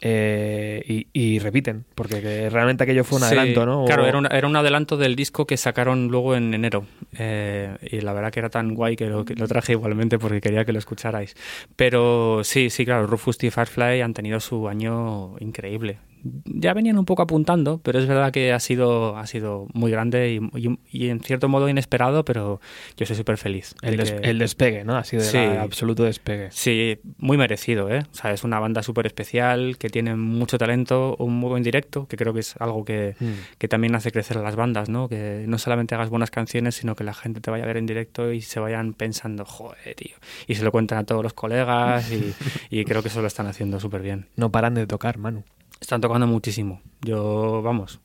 [0.01, 3.85] Eh, y, y repiten, porque que realmente aquello fue un Sí, adelanto, ¿no?
[3.87, 6.87] Claro, O- era un, era un adelanto del disco que sacaron luego en enero.
[7.19, 10.41] Eh, y la verdad que era tan guay que lo, que lo traje igualmente porque
[10.41, 11.37] quería que lo escucharais.
[11.77, 15.99] Pero sí, sí, claro, Rufus y Firefly han tenido su año increíble.
[16.47, 20.33] Ya venían un poco apuntando, pero es verdad que ha sido, ha sido muy grande
[20.33, 22.63] y, y- y en cierto modo inesperado, pero
[22.97, 23.75] yo soy súper feliz.
[23.83, 24.97] el, de des- que- el despegue, ¿no?
[24.97, 25.37] Ha sido Sí.
[25.37, 26.49] el absoluto despegue.
[26.51, 28.05] Sí, muy merecido, ¿eh?
[28.11, 32.07] O sea, es una banda súper especial, que tiene mucho talento, un muy buen directo,
[32.09, 33.59] que creo que es algo que, Mm.
[33.59, 35.11] que también hace crecer a las bandas, ¿no?
[35.11, 37.85] Que no solamente hagas buenas canciones, sino que la gente te vaya a ver en
[37.85, 40.17] directo y se vayan pensando, joder, tío.
[40.47, 42.33] Y se lo cuentan a todos los colegas y,
[42.71, 44.27] y creo que eso lo están haciendo súper bien.
[44.37, 45.45] No paran de tocar, Manu.
[45.83, 46.81] Están tocando muchísimo.
[47.03, 48.01] Yo, vamos,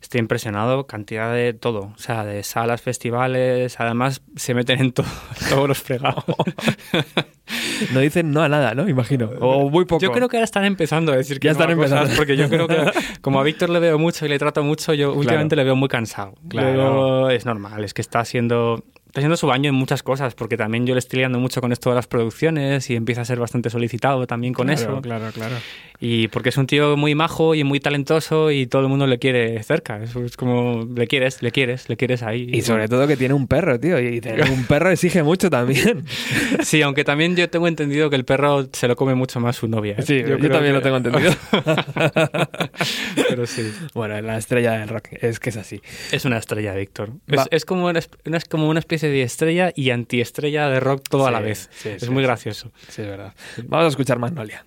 [0.00, 5.06] Estoy impresionado, cantidad de todo, o sea, de salas, festivales, además se meten en todo,
[5.50, 6.24] todos los fregados.
[7.92, 8.88] No dicen no a nada, ¿no?
[8.88, 9.30] Imagino.
[9.38, 10.02] O muy poco.
[10.02, 12.16] Yo creo que ahora están empezando a decir que Ya no están cosas, empezando.
[12.16, 12.90] porque yo creo que
[13.20, 15.88] como a Víctor le veo mucho y le trato mucho, yo últimamente le veo muy
[15.88, 16.34] cansado.
[16.48, 16.72] Claro.
[16.72, 18.82] Luego, es normal, es que está haciendo
[19.16, 21.72] está haciendo su baño en muchas cosas, porque también yo le estoy liando mucho con
[21.72, 25.00] esto de las producciones y empieza a ser bastante solicitado también con Claro, eso.
[25.00, 25.54] Claro, claro.
[26.00, 29.18] Y porque es un tío muy majo y muy talentoso y todo el mundo le
[29.18, 30.02] quiere cerca.
[30.02, 32.50] Es, es como, le quieres, le quieres, le quieres ahí.
[32.52, 33.98] Y sobre todo que tiene un perro, tío.
[33.98, 36.04] Y tener un perro exige mucho también.
[36.62, 39.68] Sí, aunque también yo tengo entendido que el perro se lo come mucho más su
[39.68, 39.94] novia.
[39.98, 40.02] ¿eh?
[40.02, 41.32] Sí, yo, creo también que- lo tengo entendido.
[43.28, 43.72] Pero sí.
[43.94, 45.80] bueno, la estrella del rock es que es así.
[46.12, 47.10] Es una estrella, Víctor.
[47.28, 51.26] Es, es como una, es como una especie de estrella y antiestrella de rock todo
[51.26, 51.70] a la Sí, vez.
[51.72, 52.26] sí, es sí, muy sí.
[52.26, 52.72] gracioso.
[52.88, 53.34] Sí, es verdad.
[53.64, 54.64] Vamos a escuchar Magnolia.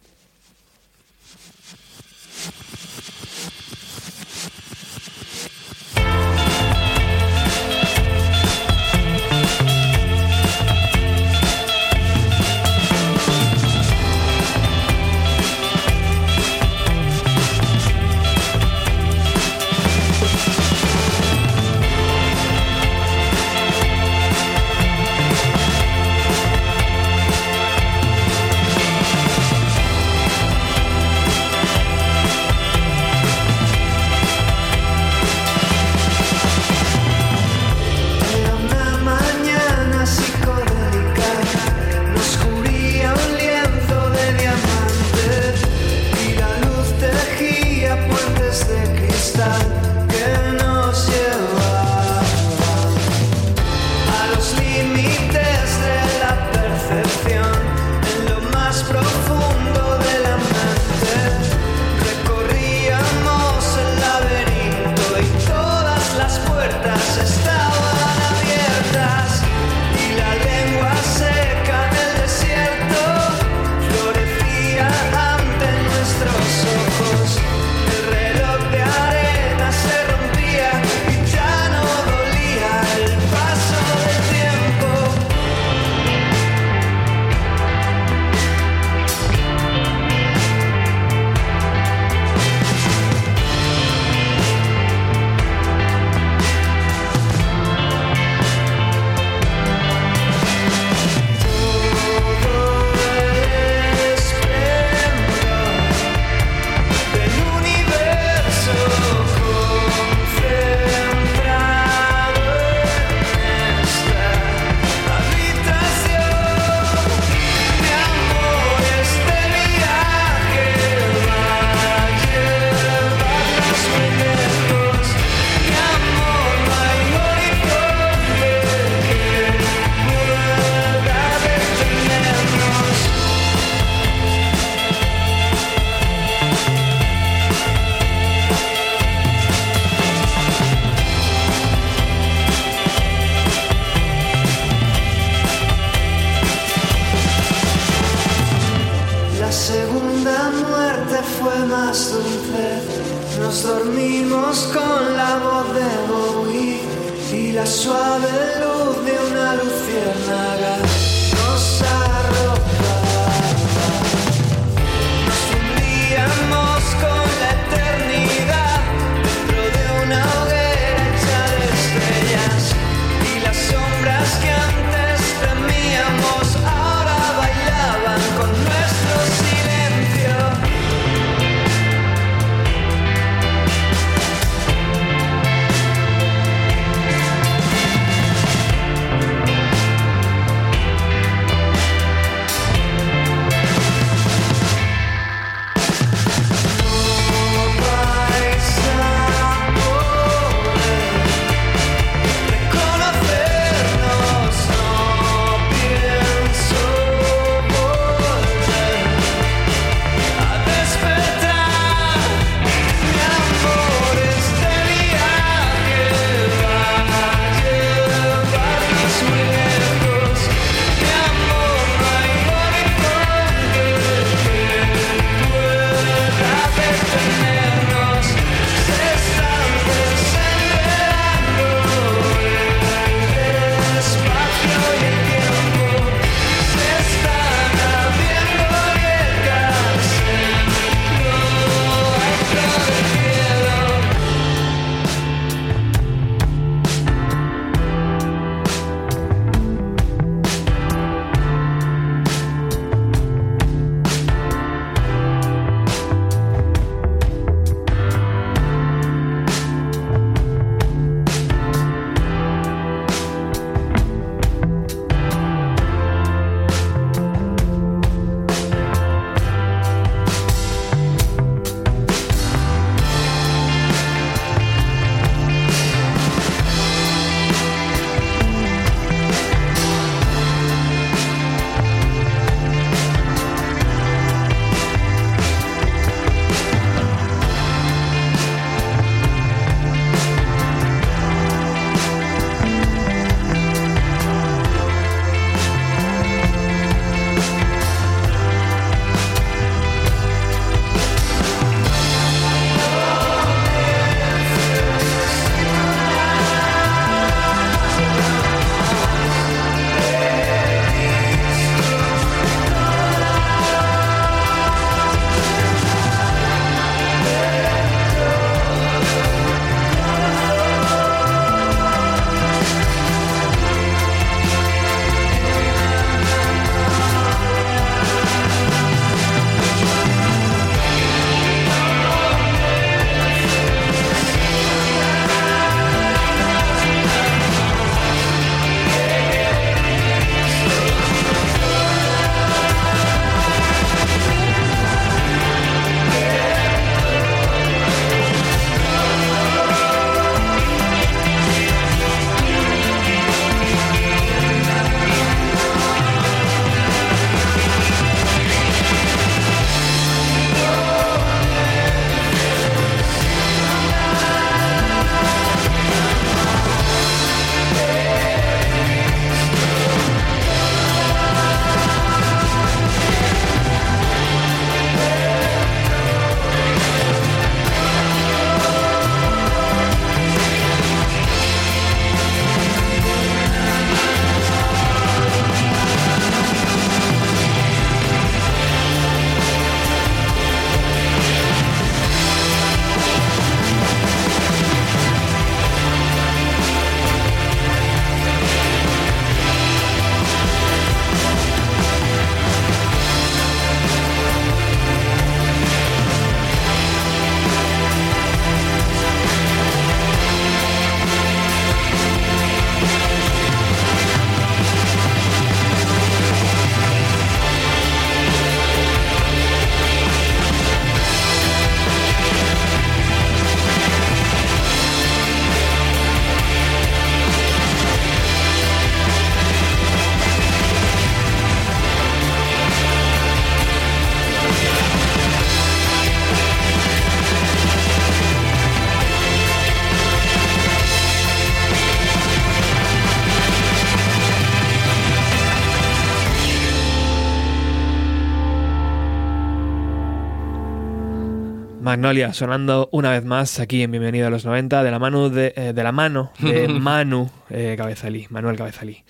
[451.90, 455.54] Magnolia sonando una vez más aquí en Bienvenido a los 90 de la mano de,
[455.56, 459.04] eh, de la mano de Manu eh, Cabezalí, Manuel Cabezalí.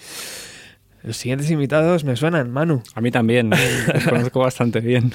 [1.03, 2.82] Los siguientes invitados me suenan, Manu.
[2.95, 3.49] A mí también,
[3.93, 5.11] los conozco bastante bien.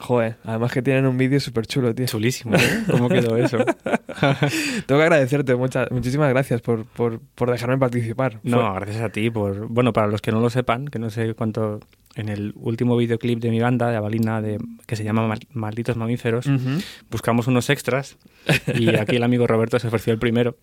[0.00, 2.06] Joder, además que tienen un vídeo súper chulo, tío.
[2.06, 2.82] Chulísimo, ¿eh?
[2.90, 3.58] ¿Cómo quedó eso?
[4.86, 8.40] Tengo que agradecerte, muchas, muchísimas gracias por, por, por dejarme participar.
[8.42, 9.68] No, Fue- gracias a ti por...
[9.68, 11.78] Bueno, para los que no lo sepan, que no sé cuánto...
[12.18, 15.96] En el último videoclip de mi banda, de Avalina, de, que se llama Mal- Malditos
[15.96, 16.46] Mamíferos,
[17.10, 18.16] buscamos unos extras
[18.76, 20.56] y aquí el amigo Roberto se ofreció el primero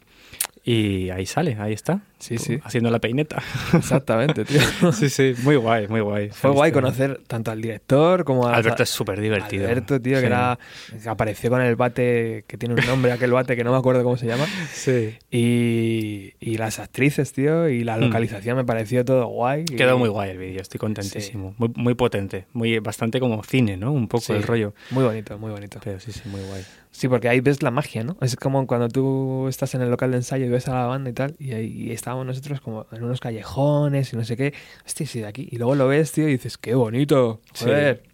[0.68, 2.01] y ahí sale, ahí está.
[2.18, 2.57] Sí, sí.
[2.63, 3.43] Haciendo la peineta.
[3.74, 4.59] Exactamente, tío.
[4.93, 6.30] sí, sí, muy guay, muy guay.
[6.32, 8.55] Fue guay conocer tanto al director como a...
[8.55, 9.66] Alberto es súper divertido.
[9.68, 10.22] Alberto, tío, Sí.
[10.22, 10.57] que era...
[11.03, 14.03] que apareció con el bate, que tiene un nombre, aquel bate que no me acuerdo
[14.03, 14.45] cómo se llama.
[14.74, 15.16] Sí.
[15.30, 18.01] Y, y las actrices, tío, y la Mm.
[18.05, 19.66] localización me pareció todo guay.
[19.70, 21.53] y- Quedó muy guay el vídeo, estoy contentísimo.
[21.57, 23.91] Muy, muy potente, muy bastante como cine, ¿no?
[23.91, 24.74] Un poco Sí, el rollo.
[24.91, 25.80] Muy bonito, muy bonito.
[25.84, 26.63] Pero sí, sí, muy guay.
[26.95, 28.15] Sí, porque ahí ves la magia, ¿no?
[28.21, 31.09] Es como cuando tú estás en el local de ensayo y ves a la banda
[31.09, 34.53] y tal, y ahí y estábamos nosotros como en unos callejones y no sé qué.
[34.85, 35.45] Hostia, sí, de aquí.
[35.51, 37.41] Y luego lo ves, tío, y dices, qué bonito.
[37.53, 37.65] Sí.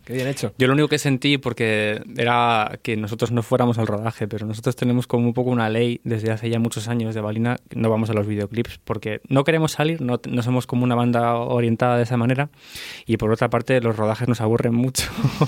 [0.05, 0.53] Qué bien hecho.
[0.57, 4.75] Yo lo único que sentí, porque era que nosotros no fuéramos al rodaje, pero nosotros
[4.75, 8.09] tenemos como un poco una ley desde hace ya muchos años de Balina, no vamos
[8.09, 12.03] a los videoclips porque no queremos salir, no, no somos como una banda orientada de
[12.03, 12.49] esa manera,
[13.05, 15.03] y por otra parte los rodajes nos aburren mucho.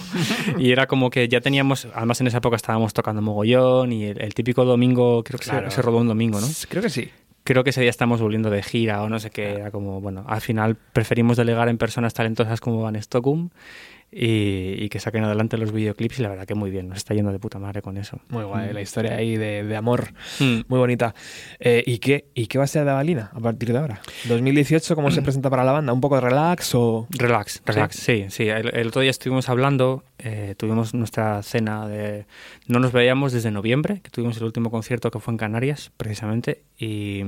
[0.57, 4.21] y era como que ya teníamos, además en esa época estábamos tocando mogollón, y el,
[4.21, 5.71] el típico domingo, creo que se- Claro.
[5.71, 6.47] se, rodó un domingo, ¿no?
[6.69, 7.09] Creo que sí.
[7.45, 9.51] Creo que ese día estamos volviendo de gira o no sé qué.
[9.55, 13.49] Era como, bueno, al final preferimos delegar en personas talentosas como Van Stockholm
[14.15, 17.13] y, y que saquen adelante los videoclips y la verdad que muy bien, nos está
[17.13, 18.19] yendo de puta madre con eso.
[18.29, 20.13] Muy guay, la historia ahí de, de amor.
[20.39, 20.61] Mm.
[20.67, 21.15] Muy bonita.
[21.59, 24.01] Eh, ¿y, qué, ¿Y qué va a ser de Avalina a partir de ahora?
[24.27, 25.93] ¿2018 cómo se presenta para la banda?
[25.93, 27.07] ¿Un poco de relax o...?
[27.09, 28.47] Relax, relax, sí, sí.
[28.47, 32.25] El, el otro día estuvimos hablando, eh, tuvimos nuestra cena de...
[32.67, 36.63] No nos veíamos desde noviembre, que tuvimos el último concierto que fue en Canarias, precisamente,
[36.77, 37.23] y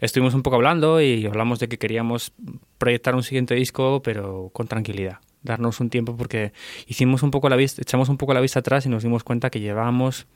[0.00, 2.32] estuvimos un poco hablando y hablamos de que queríamos
[2.78, 5.18] proyectar un siguiente disco, pero con tranquilidad.
[5.42, 6.52] Darnos un tiempo porque
[6.86, 9.50] hicimos un poco la vista, echamos un poco la vista atrás y nos dimos cuenta
[9.50, 10.26] que llevábamos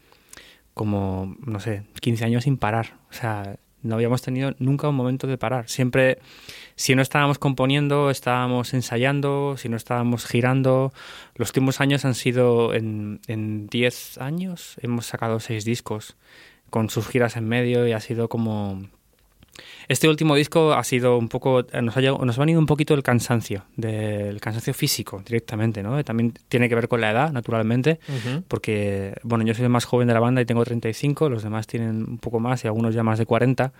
[0.74, 2.98] como, no sé, 15 años sin parar.
[3.10, 5.68] O sea, no habíamos tenido nunca un momento de parar.
[5.68, 6.18] Siempre,
[6.74, 10.92] si no estábamos componiendo, estábamos ensayando, si no estábamos girando.
[11.34, 16.16] Los últimos años han sido, en, en 10 años, hemos sacado 6 discos
[16.68, 18.88] con sus giras en medio y ha sido como...
[19.88, 22.94] Este último disco ha sido un poco, nos ha, llegado- nos ha venido un poquito
[22.94, 26.02] el cansancio, del cansancio físico directamente, ¿no?
[26.04, 28.00] También tiene que ver con la edad, naturalmente,
[28.48, 31.66] porque, bueno, yo soy el más joven de la banda y tengo 35, los demás
[31.66, 33.72] tienen un poco más y algunos ya más de 40.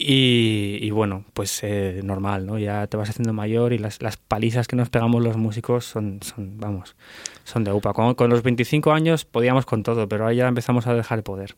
[0.00, 2.56] Y, y bueno, pues eh, normal, ¿no?
[2.56, 6.20] Ya te vas haciendo mayor y las, las palizas que nos pegamos los músicos son,
[6.22, 6.94] son vamos,
[7.42, 7.92] son de upa.
[7.94, 11.24] Con, con los 25 años podíamos con todo, pero ahora ya empezamos a dejar el
[11.24, 11.56] poder.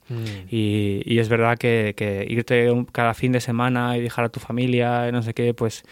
[0.49, 4.41] Y, y es verdad que, que irte cada fin de semana y dejar a tu
[4.41, 5.85] familia y no sé qué, pues,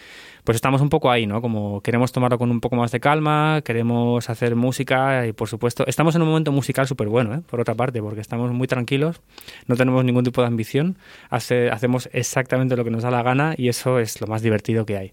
[0.49, 1.43] pues estamos un poco ahí, ¿no?
[1.43, 5.85] Como queremos tomarlo con un poco más de calma, queremos hacer música y por supuesto,
[5.87, 7.43] estamos en un momento musical súper bueno, ¿eh?
[7.51, 9.21] Por otra parte, porque estamos muy tranquilos,
[9.67, 10.97] no tenemos ningún tipo de ambición,
[11.29, 14.87] hace- hacemos exactamente lo que nos da la gana y eso es lo más divertido
[14.87, 15.13] que hay.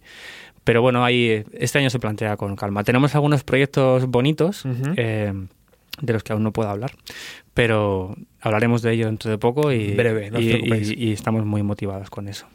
[0.64, 2.86] Pero bueno, ahí este año se plantea con calma.
[2.86, 4.64] Tenemos algunos proyectos bonitos.
[4.96, 5.34] Eh,
[6.02, 6.92] de los que aún no puedo hablar,
[7.54, 10.92] pero hablaremos de ello dentro de poco y, Breve, no os y- preocupéis.
[10.92, 12.46] y- y estamos muy motivados con eso.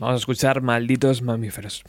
[0.00, 1.84] Vamos a escuchar Malditos Mamíferos.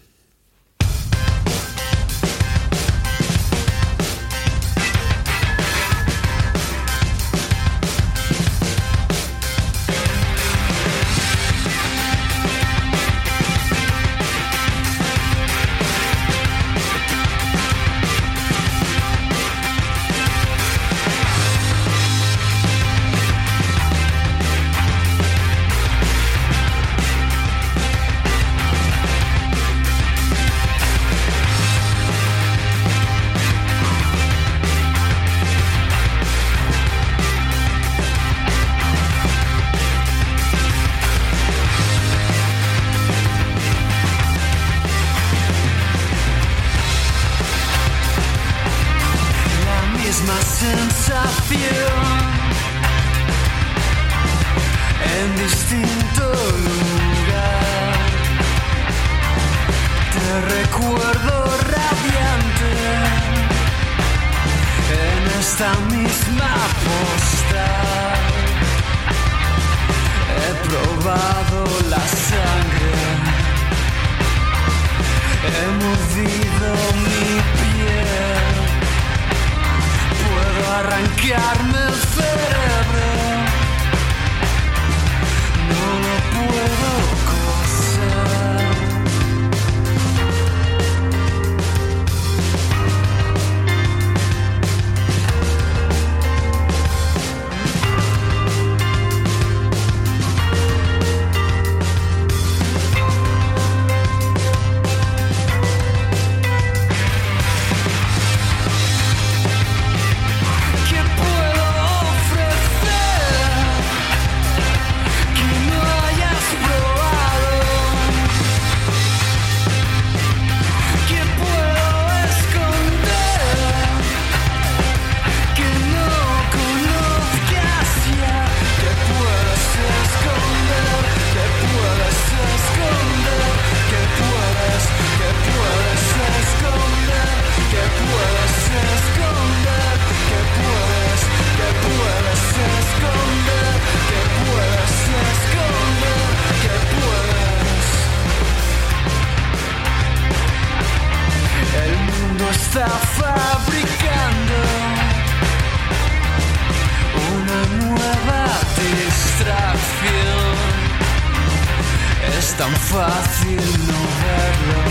[162.45, 164.81] Es tan fácil no verlo.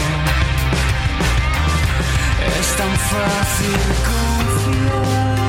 [2.58, 3.78] Es tan fácil
[4.10, 5.43] confiar.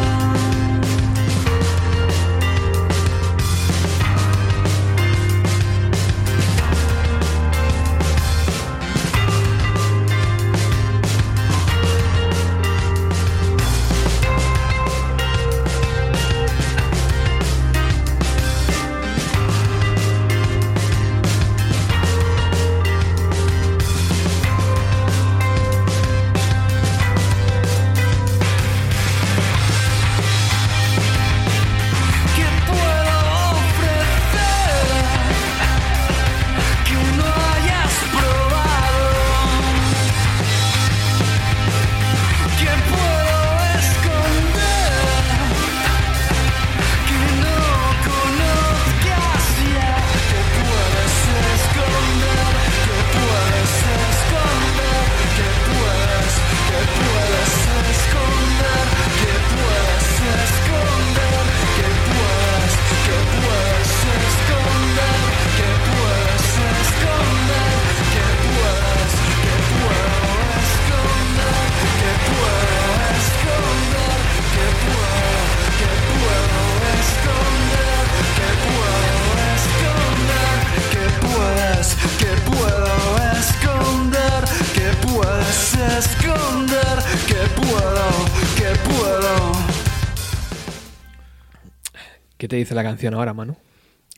[92.76, 93.56] La canción ahora, Manu?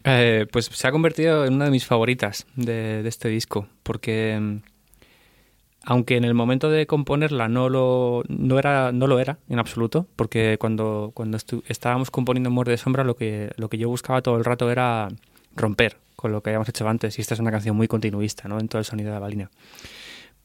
[0.03, 4.37] Eh, pues se ha convertido en una de mis favoritas de, de este disco, porque
[4.39, 4.57] mm,
[5.89, 10.05] aunque en el momento de componerla no lo, no era, no lo era en absoluto,
[10.17, 11.37] porque cuando, cuando
[11.69, 15.07] estábamos componiendo Muerde de Sombra lo que, lo que yo buscaba todo el rato era
[15.55, 18.59] romper con lo que habíamos hecho antes, y esta es una canción muy continuista ¿no?
[18.59, 19.49] en todo el sonido de la balina.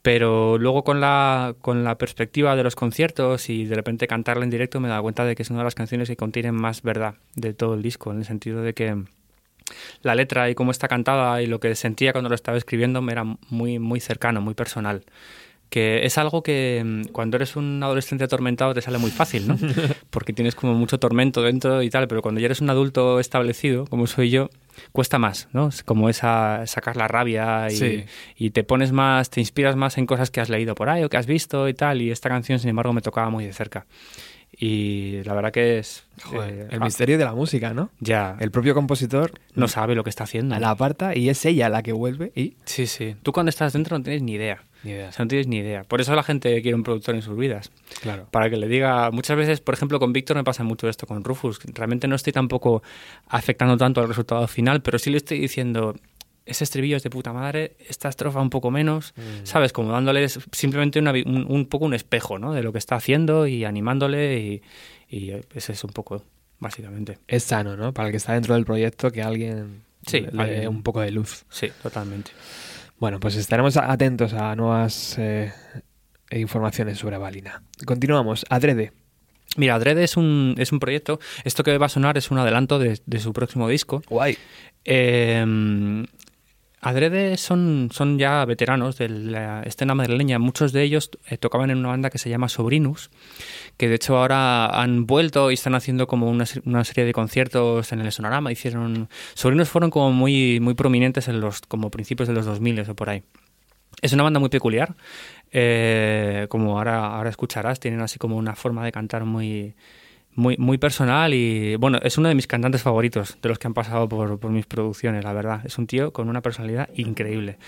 [0.02, 4.50] Pero luego con la, con la perspectiva de los conciertos y de repente cantarla en
[4.50, 6.82] directo me he dado cuenta de que es una de las canciones que contienen más
[6.82, 9.04] verdad de todo el disco, en el sentido de que
[10.02, 13.12] la letra y cómo está cantada y lo que sentía cuando lo estaba escribiendo me
[13.12, 15.04] era muy, muy cercano, muy personal.
[15.72, 19.56] Que es algo que mm, cuando eres un adolescente atormentado te sale muy fácil, ¿no?
[20.10, 23.86] Porque tienes como mucho tormento dentro y tal, pero cuando ya eres un adulto establecido,
[23.86, 24.50] como soy yo,
[24.92, 25.68] cuesta más, ¿no?
[25.68, 28.04] Es como esa sacar la rabia y, Sí.
[28.36, 31.08] y te pones más, te inspiras más en cosas que has leído por ahí o
[31.08, 32.02] que has visto y tal.
[32.02, 33.86] Y esta canción, sin embargo, me tocaba muy de cerca.
[34.54, 36.04] Y la verdad que es...
[36.24, 37.88] Joder, eh, el ah, misterio de la música, ¿no?
[38.00, 40.58] Ya, El propio compositor no sabe lo que está haciendo.
[40.58, 42.56] la aparta y es ella la que vuelve y...
[42.66, 43.16] Sí, sí.
[43.22, 44.62] Tú cuando estás dentro no tienes ni idea.
[44.84, 45.08] Ni idea.
[45.08, 45.84] O sea, no tienes ni idea.
[45.84, 47.70] Por eso la gente quiere un productor en sus vidas.
[48.00, 48.26] Claro.
[48.30, 49.10] Para que le diga...
[49.10, 51.60] Muchas veces, por ejemplo, con Víctor me pasa mucho esto, con Rufus.
[51.74, 52.82] Realmente no estoy tampoco
[53.26, 55.94] afectando tanto al resultado final, pero sí le estoy diciendo...
[56.44, 59.14] Ese estribillo es de puta madre, esta estrofa un poco menos,
[59.44, 59.72] ¿sabes?
[59.72, 62.52] Como dándoles simplemente una un, un poco un espejo, ¿no?
[62.52, 64.62] De lo que está haciendo y animándole y,
[65.08, 66.24] y ese es un poco,
[66.58, 67.18] básicamente.
[67.28, 67.94] Es sano, ¿no?
[67.94, 71.10] Para el que está dentro del proyecto que alguien Sí, le dé un poco de
[71.10, 71.44] luz.
[71.48, 72.32] Sí, totalmente.
[73.02, 75.52] Bueno, pues estaremos atentos a nuevas eh,
[76.30, 77.64] informaciones sobre Balina.
[77.84, 78.46] Continuamos.
[78.48, 78.92] Adrede.
[79.56, 82.78] Mira, Adrede es un, es un proyecto, esto que va a sonar es un adelanto
[82.78, 84.02] de, de su próximo disco.
[84.08, 84.38] Guay.
[84.84, 85.44] Eh,
[86.84, 90.40] Adrede son, son ya veteranos de la escena madrileña.
[90.40, 93.10] Muchos de ellos eh, tocaban en una banda que se llama Sobrinus,
[93.76, 97.92] que de hecho ahora han vuelto y están haciendo como una, una serie de conciertos
[97.92, 98.50] en el Sonorama.
[98.50, 102.94] Hicieron Sobrinus fueron como muy, muy prominentes en los como principios de los 2000 o
[102.96, 103.22] por ahí.
[104.00, 104.96] Es una banda muy peculiar,
[105.52, 109.76] eh, como ahora, ahora escucharás, tienen así como una forma de cantar muy,
[110.34, 113.74] muy, muy personal y bueno, es uno de mis cantantes favoritos, de los que han
[113.74, 115.60] pasado por, por mis producciones, la verdad.
[115.64, 117.58] Es un tío con una personalidad increíble.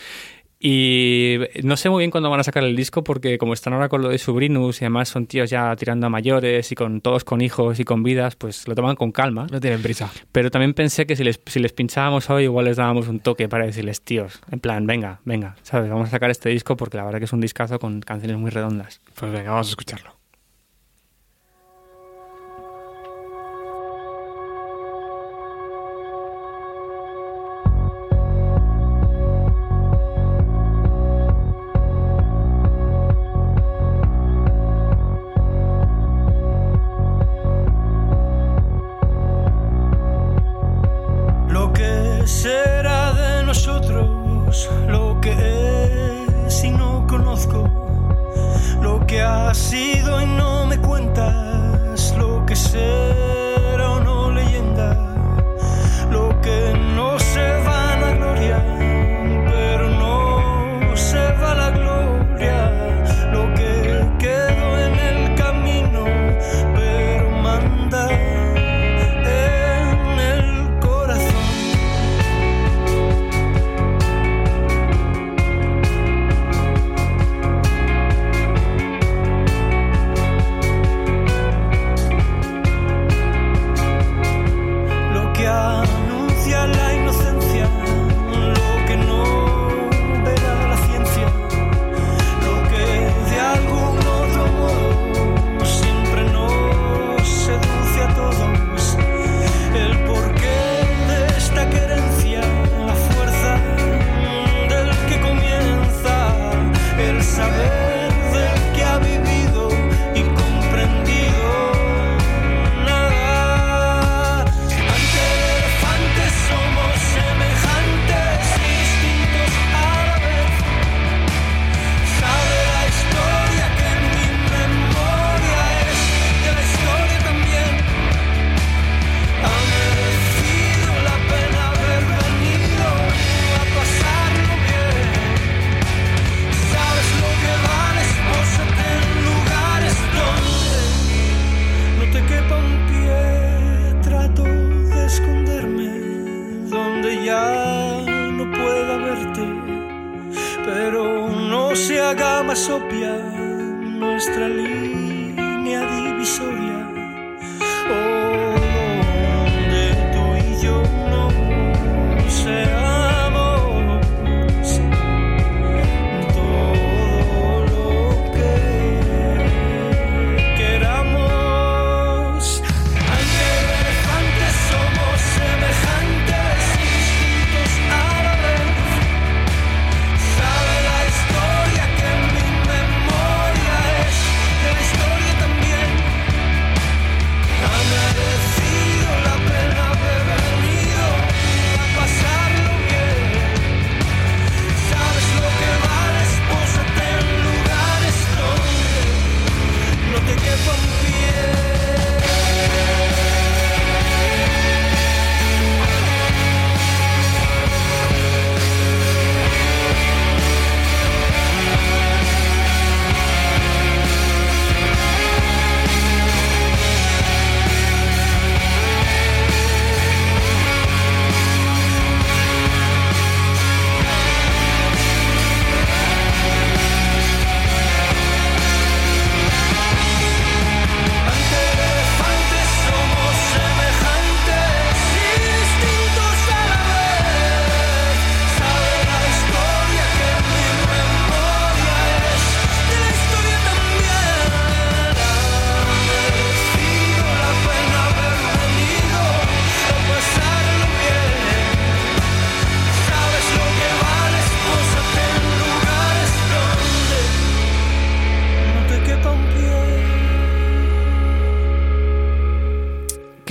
[0.67, 3.91] Y no sé muy bien cuándo van a sacar el disco porque como están ahora
[3.91, 7.23] con lo de Subrinus y además son tíos ya tirando a mayores y con todos
[7.23, 9.47] con hijos y con vidas, pues lo toman con calma.
[9.53, 10.11] No tienen prisa.
[10.33, 13.47] Pero también pensé que si les, si les pinchábamos hoy, igual les dábamos un toque
[13.47, 15.91] para decirles, tíos, en plan, venga, venga, ¿sabes?
[15.91, 18.51] Vamos a sacar este disco porque la verdad que es un discazo con canciones muy
[18.51, 19.03] redondas.
[19.17, 20.14] Pues venga, vamos a escucharlo.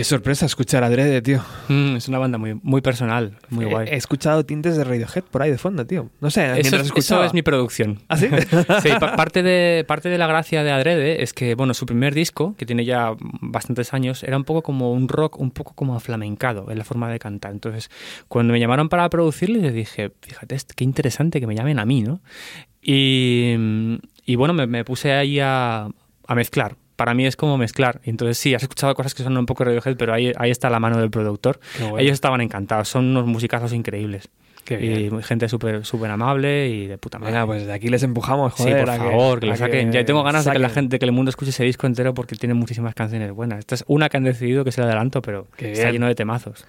[0.04, 1.42] Qué sorpresa escuchar a Adrede, tío.
[1.70, 3.88] Mm, es una banda muy, muy personal, muy He- guay.
[3.88, 6.10] He, escuchado tintes de Radiohead por ahí de fondo, tío.
[6.20, 8.02] No sé, Eso, mientras es- eso es mi producción.
[8.10, 8.28] ¿Ah, sí?
[8.84, 12.14] Sí, pa- parte, de, parte de la gracia de Adrede es que, bueno, su primer
[12.14, 15.96] disco, que tiene ya bastantes años, era un poco como un rock, un poco como
[15.96, 17.54] aflamencado en la forma de cantar.
[17.54, 17.90] Entonces,
[18.28, 21.86] cuando me llamaron para producirle, les dije, fíjate, es- qué interesante que me llamen a
[21.86, 22.20] mí, ¿no?
[22.82, 23.56] Y,
[24.26, 25.88] y bueno, me, me puse ahí a,
[26.28, 26.76] a mezclar.
[26.96, 28.02] Para mí es como mezclar.
[28.04, 30.80] Entonces sí, has escuchado cosas que son un poco Radiohead, pero ahí, ahí está la
[30.80, 31.60] mano del productor.
[31.80, 32.00] Bueno.
[32.00, 34.30] Ellos estaban encantados, son unos musicazos increíbles.
[34.64, 35.22] Qué y bien.
[35.24, 37.34] gente súper súper amable y de puta madre.
[37.34, 38.80] Venga, pues de aquí les empujamos, Sí, joder.
[38.80, 39.92] por a favor, que, lo a saquen.
[39.92, 42.14] Ya tengo ganas de que la gente, de que el mundo escuche ese disco entero
[42.14, 43.60] porque tiene muchísimas canciones buenas.
[43.60, 45.96] Esta es una que han decidido que es el adelanto, pero Qué está bien.
[45.96, 46.66] lleno de temazos.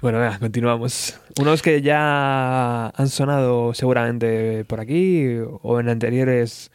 [0.00, 1.18] Bueno, venga, continuamos.
[1.40, 5.26] Unos que ya han sonado seguramente por aquí
[5.62, 6.70] o en anteriores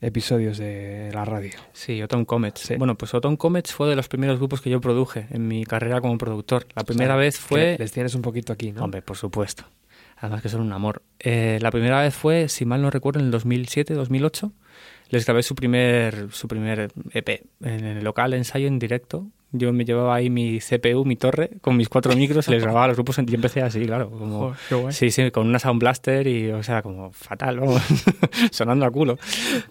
[0.00, 1.52] episodios de la radio.
[1.72, 2.60] Sí, Autumn Comets.
[2.60, 2.76] Sí.
[2.76, 6.00] Bueno, pues Autumn Comets fue de los primeros grupos que yo produje en mi carrera
[6.00, 6.66] como productor.
[6.74, 7.76] La primera vez fue...
[7.78, 8.84] Les tienes un poquito aquí, ¿no?
[8.84, 9.64] Hombre, por supuesto.
[10.16, 11.02] Además que son un amor.
[11.18, 14.52] Eh, la primera vez fue, si mal no recuerdo, en el 2007, 2008.
[15.10, 19.26] Les grabé su primer, su primer EP en el local ensayo en directo.
[19.50, 22.84] Yo me llevaba ahí mi CPU, mi torre, con mis cuatro micros y les grababa
[22.84, 23.18] a los grupos.
[23.18, 24.10] Y empecé así, claro.
[24.10, 24.92] Como, Joder, qué guay.
[24.92, 27.82] Sí, sí, con una Sound Blaster y, o sea, como fatal, vamos,
[28.50, 29.18] sonando a culo.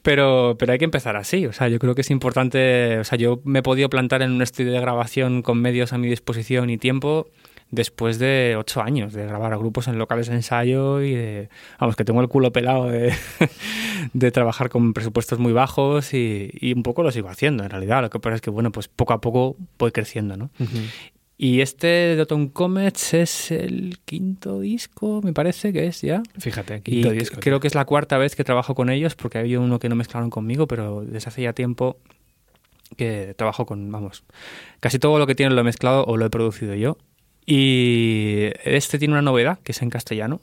[0.02, 3.18] Pero, pero hay que empezar así, o sea, yo creo que es importante, o sea,
[3.18, 6.70] yo me he podido plantar en un estudio de grabación con medios a mi disposición
[6.70, 7.28] y tiempo
[7.72, 11.50] después de ocho años de grabar a grupos en locales de ensayo y de,
[11.80, 13.14] vamos, que tengo el culo pelado de,
[14.14, 18.02] de trabajar con presupuestos muy bajos y, y un poco lo sigo haciendo en realidad.
[18.02, 20.50] Lo que pasa es que, bueno, pues poco a poco voy creciendo, ¿no?
[21.40, 26.24] Y este de Autumn Comets es el quinto disco, me parece que es ya.
[26.40, 27.40] Fíjate, Y quinto disco.
[27.40, 29.96] creo que es la cuarta vez que trabajo con ellos, porque había uno que no
[29.96, 31.98] mezclaron conmigo, pero desde hace ya tiempo
[32.96, 34.24] que trabajo con, vamos,
[34.80, 36.98] casi todo lo que tienen lo he mezclado o lo he producido yo.
[37.50, 40.42] Y este tiene una novedad, que es en castellano.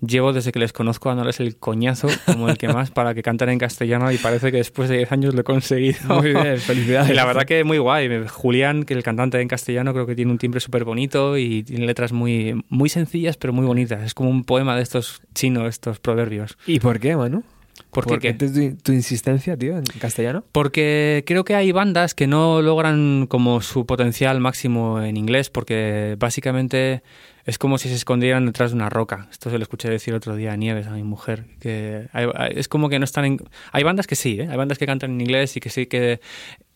[0.00, 3.48] Llevo desde que les conozco dándoles el coñazo como el que más para que canten
[3.48, 5.98] en castellano y parece que después de 10 años lo he conseguido.
[6.20, 7.10] Muy bien, felicidades.
[7.10, 8.08] Y la verdad que muy guay.
[8.28, 11.86] Julián, que el cantante en castellano, creo que tiene un timbre súper bonito y tiene
[11.86, 14.04] letras muy, muy sencillas pero muy bonitas.
[14.04, 16.56] Es como un poema de estos chinos, estos proverbios.
[16.68, 17.42] ¿Y por qué, Manu?
[17.90, 18.34] ¿Por qué qué?
[18.34, 20.44] tu, tu insistencia, tío, en castellano?
[20.52, 26.16] Porque creo que hay bandas que no logran como su potencial máximo en inglés, porque
[26.18, 27.02] básicamente
[27.44, 29.28] es como si se escondieran detrás de una roca.
[29.30, 32.68] Esto se lo escuché decir otro día a Nieves, a mi mujer, que hay- es
[32.68, 33.38] como que no están en...
[33.72, 34.48] Hay bandas que sí, ¿eh?
[34.50, 36.20] hay bandas que cantan en inglés y que sí que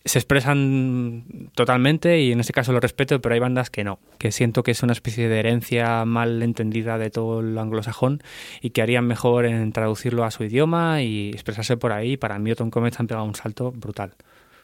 [0.05, 4.31] se expresan totalmente y en ese caso lo respeto, pero hay bandas que no, que
[4.31, 8.21] siento que es una especie de herencia mal entendida de todo el anglosajón
[8.61, 12.15] y que harían mejor en traducirlo a su idioma y expresarse por ahí.
[12.15, 14.13] Para mí, Autumn Comets han pegado un salto brutal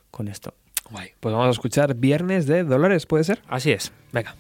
[0.10, 0.54] con esto.
[0.90, 1.10] Guay.
[1.20, 3.42] Pues vamos a escuchar Viernes de Dolores, ¿puede ser?
[3.48, 3.92] Así es.
[4.14, 4.36] Venga.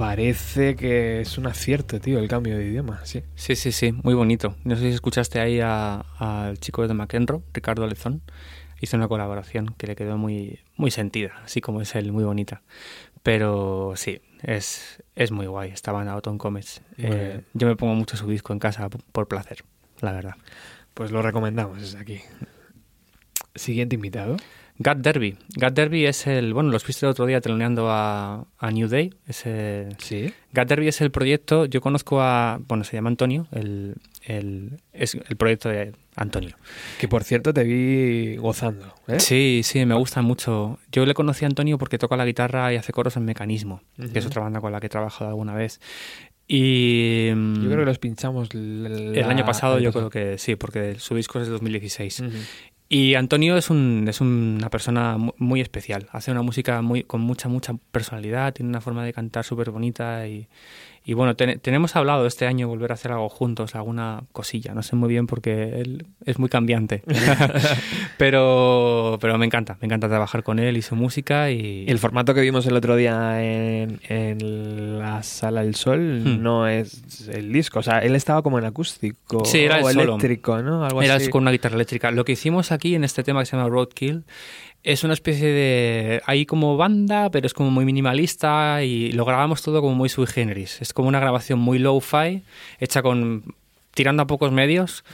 [0.00, 3.22] Parece que es un acierto, tío, el cambio de idioma, sí.
[3.34, 4.56] Sí, sí, sí, muy bonito.
[4.64, 8.22] No sé si escuchaste ahí a- al chico de McEnroe, Ricardo Lezón.
[8.80, 12.62] Hizo una colaboración que le quedó muy, muy sentida, así como es él, muy bonita.
[13.22, 15.70] Pero sí, es, es muy guay.
[15.70, 16.80] Estaba en Autumn Comets.
[16.96, 19.64] Eh, yo me pongo mucho su disco en casa por placer,
[20.00, 20.34] la verdad.
[20.94, 22.20] Pues lo recomendamos desde aquí.
[23.54, 24.38] Siguiente invitado.
[24.82, 25.36] Gut Derby.
[25.56, 26.54] Gut Derby es el.
[26.54, 29.12] Bueno, los viste el otro día teloneando a, a New Day.
[29.26, 30.32] Ese, Sí.
[30.54, 31.66] Gut Derby es el proyecto.
[31.66, 32.58] Yo conozco a.
[32.66, 33.46] Bueno, se llama Antonio.
[33.52, 36.56] El, el, es el proyecto de Antonio.
[36.98, 38.94] Que por cierto te vi gozando.
[39.06, 39.20] ¿eh?
[39.20, 40.78] Sí, sí, me gusta mucho.
[40.90, 43.82] Yo le conocí a Antonio porque toca la guitarra y hace coros en Mecanismo,
[44.12, 45.78] que es otra banda con la que he trabajado alguna vez.
[46.48, 47.30] Y.
[47.34, 50.08] mm, Yo creo que los pinchamos l- El año la- pasado el yo pasado.
[50.10, 52.20] creo que sí, porque su disco es de 2016.
[52.20, 52.30] Ujú.
[52.92, 56.08] Y Antonio es, un, es una persona mu- muy especial.
[56.10, 60.26] Hace una música muy, con mucha, mucha personalidad, tiene una forma de cantar súper bonita.
[60.26, 60.48] Y,
[61.04, 64.74] y bueno, ten- tenemos hablado este año volver a hacer algo juntos, alguna cosilla.
[64.74, 67.02] No sé muy bien porque él es muy cambiante.
[68.18, 71.50] pero, pero me encanta, me encanta trabajar con él y su música.
[71.50, 76.42] Y El formato que vimos el otro día en, en la Sala del Sol Hmm.
[76.42, 77.78] no es el disco.
[77.80, 80.14] O sea, él estaba como en acústico Sí, era o el solo.
[80.14, 80.84] eléctrico, ¿no?
[80.84, 81.28] Algo Era así.
[81.30, 82.10] con una guitarra eléctrica.
[82.10, 84.24] Lo que hicimos aquí en este tema que se llama Roadkill
[84.82, 86.22] es una especie de...
[86.26, 90.26] Hay como banda, pero es como muy minimalista y lo grabamos todo como muy sui
[90.26, 90.80] generis.
[90.80, 92.42] Es como una grabación muy low-fi,
[92.78, 93.54] hecha con...
[93.92, 95.04] tirando a pocos medios,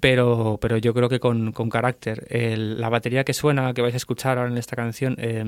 [0.00, 2.26] pero, pero yo creo que con, con carácter.
[2.30, 5.44] El- la batería que suena, que vais a escuchar ahora en esta canción, eh,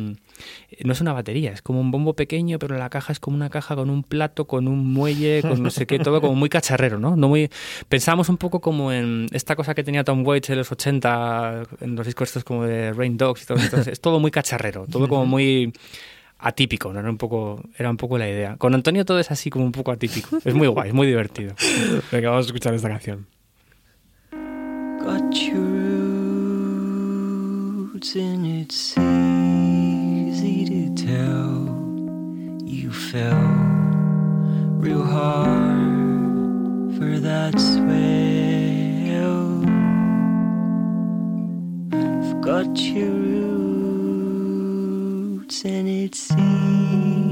[0.85, 3.49] no es una batería, es como un bombo pequeño, pero la caja es como una
[3.51, 6.99] caja con un plato, con un muelle, con no sé qué, todo como muy cacharrero,
[6.99, 7.17] ¿no?
[7.17, 7.51] no muy...
[7.89, 11.97] Pensamos un poco como en esta cosa que tenía Tom Waits en los 80, en
[11.97, 13.79] los discos estos como de Rain Dogs y todo esto.
[13.91, 15.73] Es todo muy cacharrero, todo como muy
[16.45, 17.01] atípico, ¿no?
[17.01, 18.57] Era un poco, era un poco la idea.
[18.57, 20.39] Con Antonio todo es así como un poco atípico.
[20.45, 21.55] Es muy guay, es muy divertido.
[22.13, 23.27] Venga, vamos a escuchar esta canción.
[25.05, 25.61] got your
[27.93, 31.69] roots and it's easy to tell
[32.65, 33.37] you fell
[34.81, 38.01] real hard for that swell
[42.41, 43.64] got your roots
[45.63, 47.24] and it's easy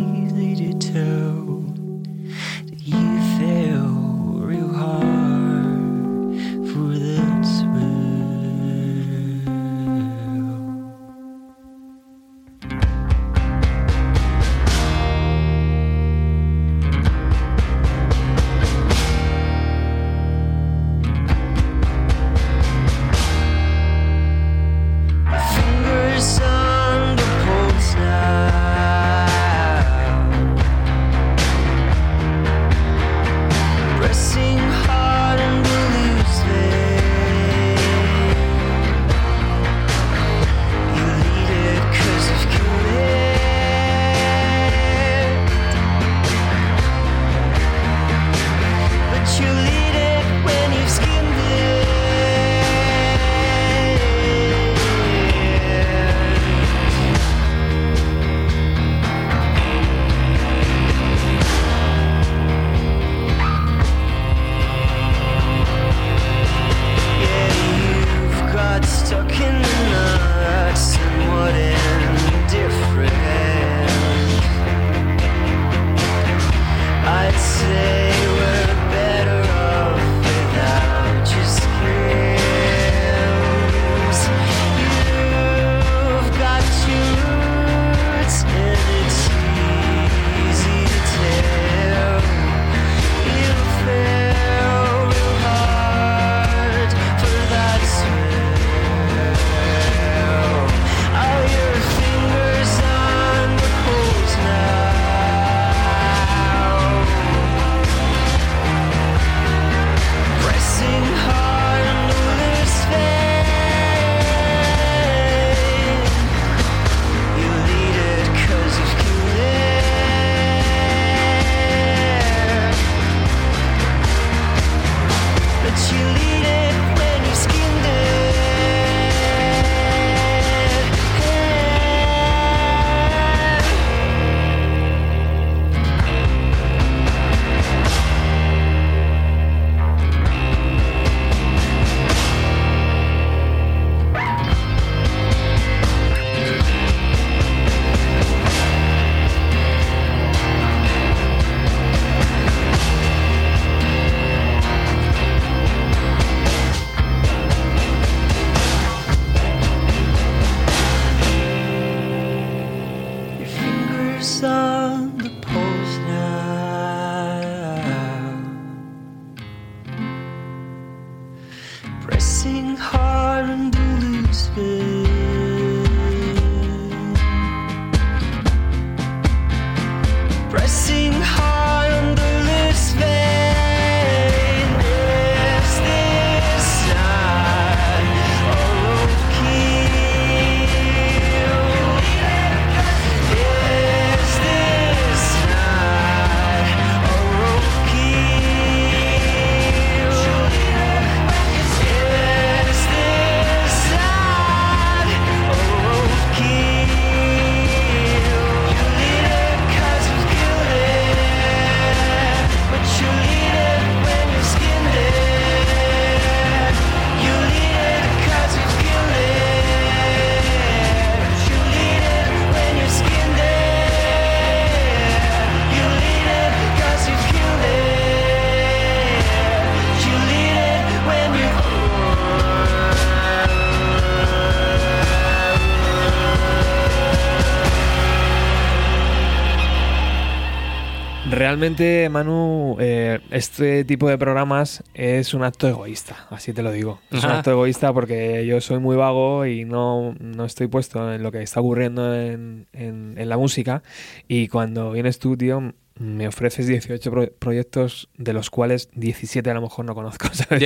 [241.53, 246.99] Realmente, Manu, eh, este tipo de programas es un acto egoísta, así te lo digo.
[247.11, 251.23] Es un acto egoísta porque yo soy muy vago y no, no estoy puesto en
[251.23, 253.83] lo que está ocurriendo en, en- en la música.
[254.29, 259.53] Y cuando vienes tú, tío, me ofreces 18 pro- proyectos de los cuales 17 a
[259.55, 260.59] lo mejor no conozco, ¿sabes?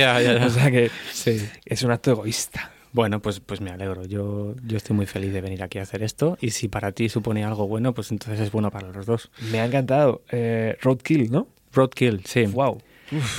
[0.45, 1.45] O sea que Sí.
[1.65, 2.71] es un acto egoísta.
[2.97, 4.05] Bueno, pues, pues me alegro.
[4.05, 6.35] Yo, yo estoy muy feliz de venir aquí a hacer esto.
[6.41, 9.29] Y si para ti supone algo bueno, pues entonces es bueno para los dos.
[9.51, 10.23] Me ha encantado.
[10.31, 11.47] Eh, Roadkill, ¿no?
[11.73, 12.45] Roadkill, sí.
[12.47, 12.81] Wow.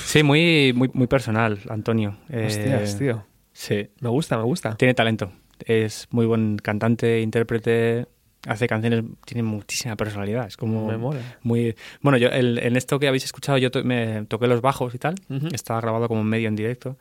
[0.05, 2.17] Sí, muy, muy, muy personal, Antonio.
[2.31, 3.27] Eh, Hostias, tío.
[3.53, 4.77] Sí, Me gusta, me gusta.
[4.77, 5.33] tiene talento.
[5.67, 8.07] Es muy buen cantante, intérprete,
[8.47, 10.47] hace canciones, tiene muchísima personalidad.
[10.47, 11.19] Es como Me mola.
[11.43, 11.75] muy...
[12.01, 14.99] Bueno, yo el- en esto que habéis escuchado yo to- me toqué los bajos y
[14.99, 15.17] tal.
[15.53, 16.97] Estaba grabado como medio en directo.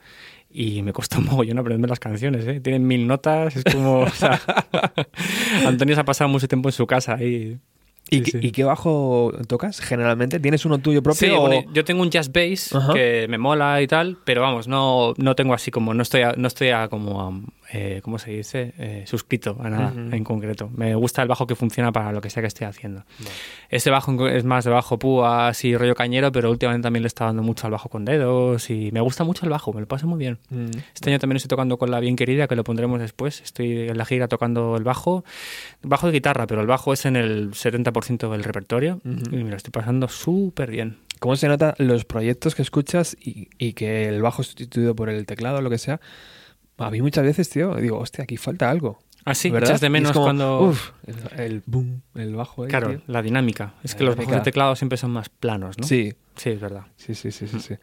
[0.50, 2.60] Y me costó un mogollón aprender las canciones, ¿eh?
[2.60, 4.00] Tienen mil notas, es como...
[4.00, 4.40] o sea,
[5.66, 7.58] Antonio se ha pasado mucho tiempo en su casa y...
[8.10, 8.38] ¿Y, sí, qué- sí.
[8.40, 10.40] y qué bajo tocas generalmente?
[10.40, 11.28] ¿Tienes uno tuyo propio?
[11.28, 12.94] Sí, o- bueno, yo tengo un jazz bass Ajá.
[12.94, 16.32] que me mola y tal, pero vamos, no, no tengo así como, no estoy, a-
[16.34, 17.32] no estoy a como, a,
[17.72, 18.72] eh, ¿cómo se dice?
[18.78, 20.14] Eh, suscrito a nada Ujú.
[20.16, 20.70] en concreto.
[20.74, 23.04] Me gusta el bajo que funciona para lo que sea que esté haciendo.
[23.68, 27.26] Este bajo es más de bajo púas y rollo cañero, pero últimamente también le está
[27.26, 30.06] dando mucho al bajo con dedos y me gusta mucho el bajo, me lo paso
[30.06, 30.38] muy bien.
[30.50, 30.70] Mm.
[30.94, 33.40] Este año también estoy tocando con la bien querida, que lo pondremos después.
[33.42, 35.24] Estoy en la gira tocando el bajo,
[35.82, 39.34] bajo de guitarra, pero el bajo es en el 70% del repertorio Ujú.
[39.36, 40.96] y me lo estoy pasando súper bien.
[41.20, 45.08] ¿Cómo se nota los proyectos que escuchas y, y que el bajo es sustituido por
[45.10, 46.00] el teclado o lo que sea?
[46.78, 48.98] A mí muchas veces, tío, digo, hostia, aquí falta algo.
[49.24, 49.70] Así, ¿verdad?
[49.70, 50.60] echas de menos como, cuando...
[50.62, 53.02] Uf, el, el boom, el bajo ahí, claro, tío.
[53.06, 53.74] la dinámica.
[53.82, 55.86] Es La que los bajos de teclado siempre son más planos, ¿no?
[55.86, 56.82] Sí, Sí, es verdad.
[56.96, 57.74] sí, sí, sí, sí, sí.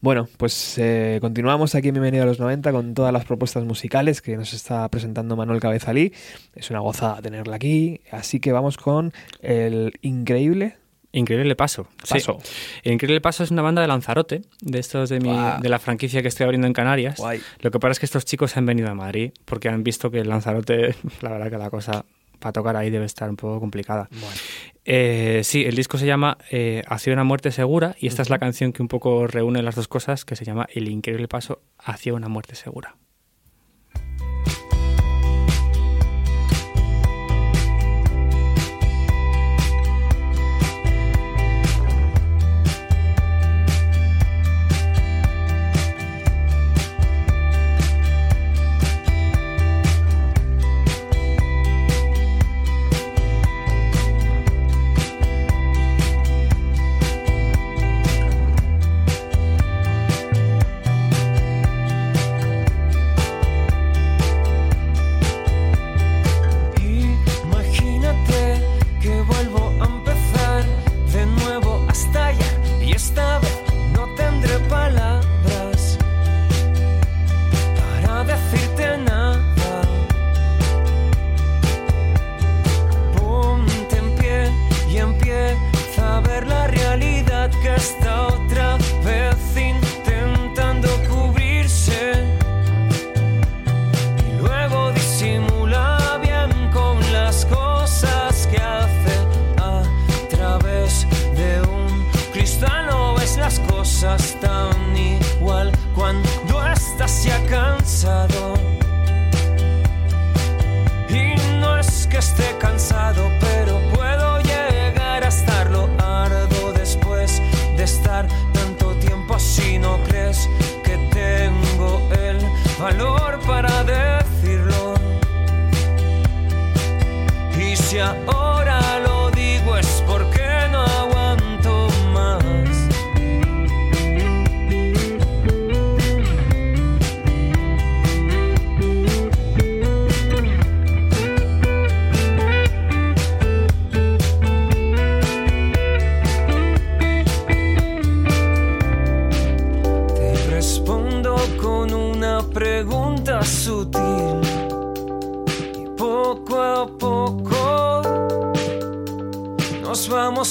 [0.00, 4.22] Bueno, pues eh, continuamos aquí en Bienvenido a los 90 con todas las propuestas musicales
[4.22, 6.14] que nos está presentando Manuel Cabezalí.
[6.54, 10.78] Es una gozada tenerla aquí, así que vamos con el increíble
[11.14, 11.86] Increíble Paso.
[12.02, 12.14] sí.
[12.14, 12.38] paso.
[12.82, 16.28] Increíble Paso es una banda de Lanzarote, de estos de, mi, de la franquicia que
[16.28, 17.18] estoy abriendo en Canarias.
[17.18, 17.40] Guay.
[17.60, 20.18] Lo que pasa es que estos chicos han venido a Madrid porque han visto que
[20.18, 22.04] en Lanzarote, la verdad que la cosa
[22.40, 24.08] para tocar ahí debe estar un poco complicada.
[24.10, 24.36] Bueno.
[24.84, 28.38] Eh, sí, el disco se llama eh, Hacia una muerte segura y esta es la
[28.38, 32.12] canción que un poco reúne las dos cosas que se llama El increíble paso hacia
[32.12, 32.96] una muerte segura.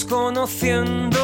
[0.03, 1.17] Vamos conociendo.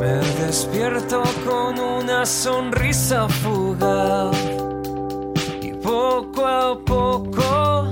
[0.00, 4.36] Me despierto con una sonrisa fugaz
[5.60, 7.88] y poco a poco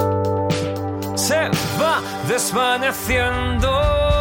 [1.16, 4.17] se va desvaneciendo.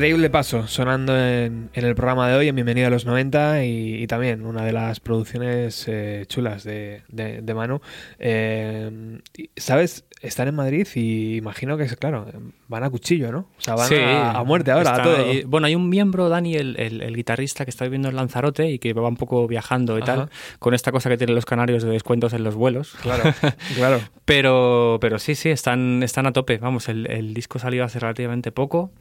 [0.00, 4.06] Increíble paso sonando en, en el programa de hoy, en Bienvenido a los 90 y,
[4.06, 7.82] también una de las producciones eh, chulas de, de, Manu.
[8.18, 9.20] Eh,
[9.56, 10.06] ¿Sabes?
[10.22, 12.26] Están en Madrid y imagino que, claro,
[12.70, 13.38] van a cuchillo, ¿no?
[13.40, 15.16] O sea, van Sí, a, a muerte ahora, a todo.
[15.46, 18.78] Bueno, hay un miembro, Dani, el, el- el guitarrista que está viviendo en Lanzarote y
[18.78, 20.14] que va un poco viajando y Ajá.
[20.16, 22.92] tal, con esta cosa que tienen los canarios de descuentos en los vuelos.
[23.02, 23.24] Claro,
[23.74, 24.00] claro.
[24.24, 26.58] Pero, pero sí, sí, están, están a tope.
[26.58, 28.92] Vamos, el, el disco salió hace relativamente poco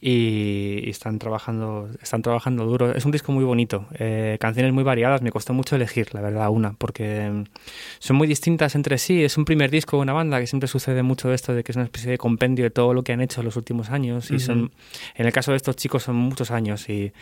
[0.00, 2.92] y, y están trabajando están trabajando duro.
[2.94, 5.22] Es un disco muy bonito, eh, canciones muy variadas.
[5.22, 7.44] Me costó mucho elegir, la verdad, una, porque mm,
[7.98, 9.24] son muy distintas entre sí.
[9.24, 11.76] Es un primer disco de una banda que siempre sucede mucho esto de que es
[11.76, 14.30] una especie de compendio de todo lo que han hecho en los últimos años.
[14.30, 14.72] Y son,
[15.14, 16.88] en el caso de estos chicos, son muchos años.
[16.88, 17.12] Y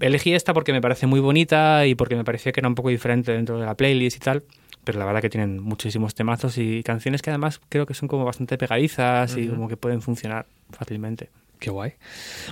[0.00, 2.88] elegí esta porque me parece muy bonita y porque me parecía que era un poco
[2.88, 4.42] diferente dentro de la playlist y tal.
[4.84, 8.24] Pero la verdad que tienen muchísimos temazos y canciones que además creo que son como
[8.24, 11.28] bastante pegadizas y como que pueden funcionar fácilmente.
[11.60, 11.92] Qué guay.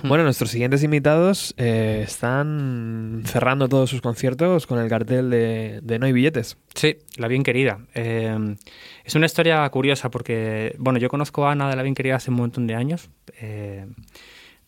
[0.03, 5.97] Bueno, nuestros siguientes invitados eh, están cerrando todos sus conciertos con el cartel de, de
[5.99, 6.57] No hay billetes.
[6.75, 7.79] Sí, La Bien Querida.
[7.95, 8.55] Eh,
[9.03, 12.29] es una historia curiosa porque, bueno, yo conozco a Ana de La Bien Querida hace
[12.29, 13.09] un montón de años,
[13.41, 13.87] eh,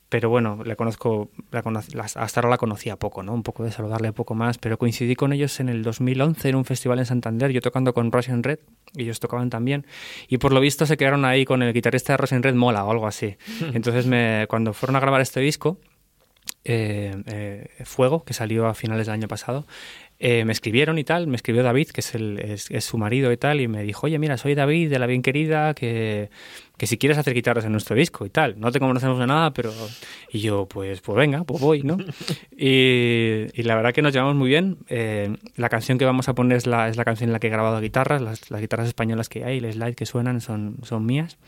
[0.09, 3.34] pero bueno, la conozco, la cono- las- hasta ahora la conocía poco, ¿no?
[3.34, 6.65] Un poco de saludarle poco más, pero coincidí con ellos en el 2011 en un
[6.65, 8.59] festival en Santander, yo tocando con Russian Red,
[8.95, 9.85] ellos tocaban también,
[10.27, 12.91] y por lo visto se quedaron ahí con el guitarrista de Russian Red Mola o
[12.91, 13.38] algo así.
[13.73, 15.80] Entonces, me, cuando fueron a grabar este disco,
[16.63, 19.65] eh, eh, Fuego, que salió a finales del año pasado,
[20.23, 23.31] eh, me escribieron y tal, me escribió David, que es, el, es, es su marido
[23.31, 26.30] y tal, y me dijo, oye, mira, soy David de La Bien Querida, que,
[26.77, 29.52] que si quieres hacer guitarras en nuestro disco y tal, no te conocemos de nada,
[29.52, 29.73] pero...
[30.31, 31.98] Y yo, pues, pues venga, pues voy, ¿no?
[32.56, 34.77] y, y la verdad que nos llevamos muy bien.
[34.89, 37.48] Eh, la canción que vamos a poner es la, es la canción en la que
[37.48, 41.03] he grabado guitarras, las, las guitarras españolas que hay, el slide que suenan son, son
[41.03, 41.39] mías.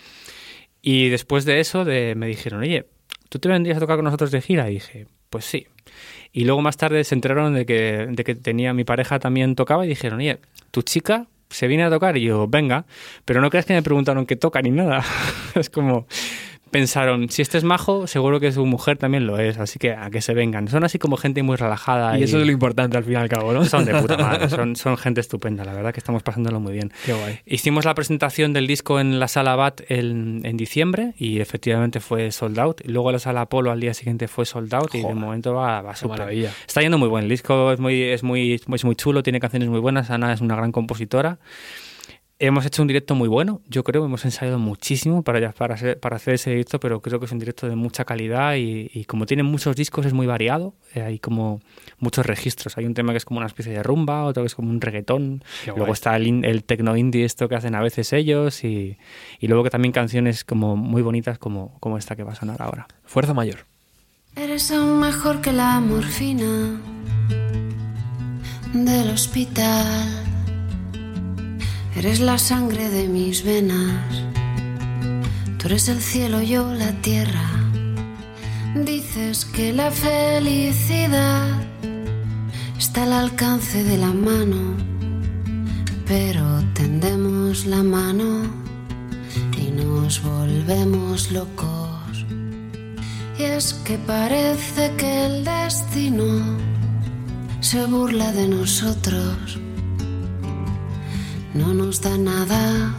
[0.82, 2.88] Y después de eso de, me dijeron, oye,
[3.30, 4.68] ¿tú te vendrías a tocar con nosotros de gira?
[4.72, 5.68] Y dije, pues sí.
[6.31, 9.85] Y luego más tarde se enteraron de que, de que tenía mi pareja también tocaba
[9.85, 10.39] y dijeron, oye,
[10.72, 12.18] ¿tu chica se viene a tocar?
[12.18, 12.85] Y yo, venga.
[13.26, 15.03] Pero no creas que me preguntaron qué toca ni nada.
[15.55, 16.07] es como,
[16.74, 20.10] pensaron, si este es majo, seguro que su mujer también lo es, así que a
[20.10, 20.68] que se vengan.
[20.68, 22.20] Son así como gente muy relajada.
[22.20, 23.64] Y eso es lo importante al fin y al cabo, ¿no?
[23.64, 26.91] Son de puta madre, son, son gente estupenda, la verdad que estamos pasándolo muy bien.
[27.06, 27.40] Qué guay.
[27.45, 32.32] Hicimos la presentación del disco en la sala BAT en, en diciembre y efectivamente fue
[32.32, 32.82] sold out.
[32.84, 35.82] Y luego la sala Apolo al día siguiente fue sold out y de momento va,
[35.82, 36.20] va súper.
[36.20, 36.52] maravilla.
[36.68, 37.24] Está yendo muy bien.
[37.24, 40.10] El disco es muy, es, muy, es muy chulo, tiene canciones muy buenas.
[40.10, 41.38] Ana es una gran compositora.
[42.39, 46.15] Hemos hecho un directo muy bueno, yo creo, hemos ensayado muchísimo para, para, hacer, para
[46.15, 49.26] hacer ese directo, pero creo que es un directo de mucha calidad y, y como
[49.26, 51.61] tiene muchos discos es muy variado, eh, hay como
[51.99, 52.77] muchos registros.
[52.77, 54.81] Hay un tema que es como una especie de rumba, otro que es como un
[54.81, 55.77] reggaetón, Qué guay.
[55.77, 58.97] luego está el, el techno indie, esto que hacen a veces ellos, y,
[59.39, 62.61] y luego que también canciones como muy bonitas como, como esta que va a sonar
[62.64, 62.88] ahora.
[63.05, 63.60] Fuerza mayor.
[64.35, 66.81] Eres aún mejor que la morfina
[68.73, 70.32] del hospital.
[71.95, 74.24] Eres la sangre de mis venas.
[75.57, 77.49] Tú eres el cielo, yo la tierra.
[78.76, 81.48] Dices que la felicidad
[82.80, 84.76] está al alcance de la mano,
[86.07, 88.41] pero tendemos la mano
[89.56, 92.26] y nos volvemos locos.
[93.38, 96.57] Y es que parece que el destino
[97.61, 99.60] se burla de nosotros.
[101.54, 102.96] No nos da nada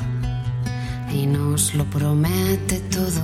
[1.12, 3.22] y nos lo promete todo.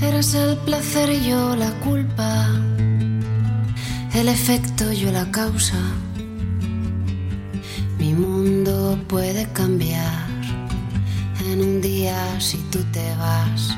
[0.00, 2.48] Eres el placer y yo la culpa,
[4.14, 5.78] el efecto yo la causa.
[7.98, 10.26] Mi mundo puede cambiar
[11.50, 13.76] en un día si tú te vas.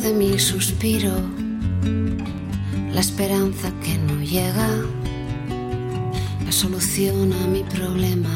[0.00, 1.12] De mi suspiro,
[2.92, 4.68] la esperanza que no llega,
[6.44, 8.34] la solución a mi problema.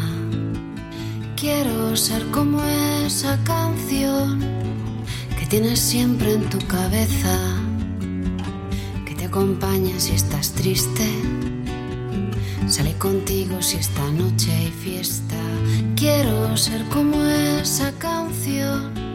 [1.36, 2.62] Quiero ser como
[3.05, 4.40] esa canción
[5.39, 7.36] que tienes siempre en tu cabeza,
[9.05, 11.09] que te acompaña si estás triste.
[12.68, 15.36] Sale contigo si esta noche hay fiesta.
[15.97, 19.07] Quiero ser como esa canción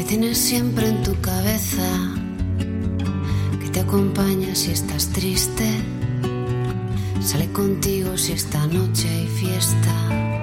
[0.00, 1.86] que tienes siempre en tu cabeza,
[3.60, 5.68] que te acompaña si estás triste.
[7.20, 10.39] Sale contigo si esta noche hay fiesta.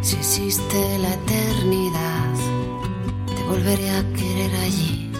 [0.00, 2.34] Si existe la eternidad,
[3.26, 5.10] te volveré a querer allí.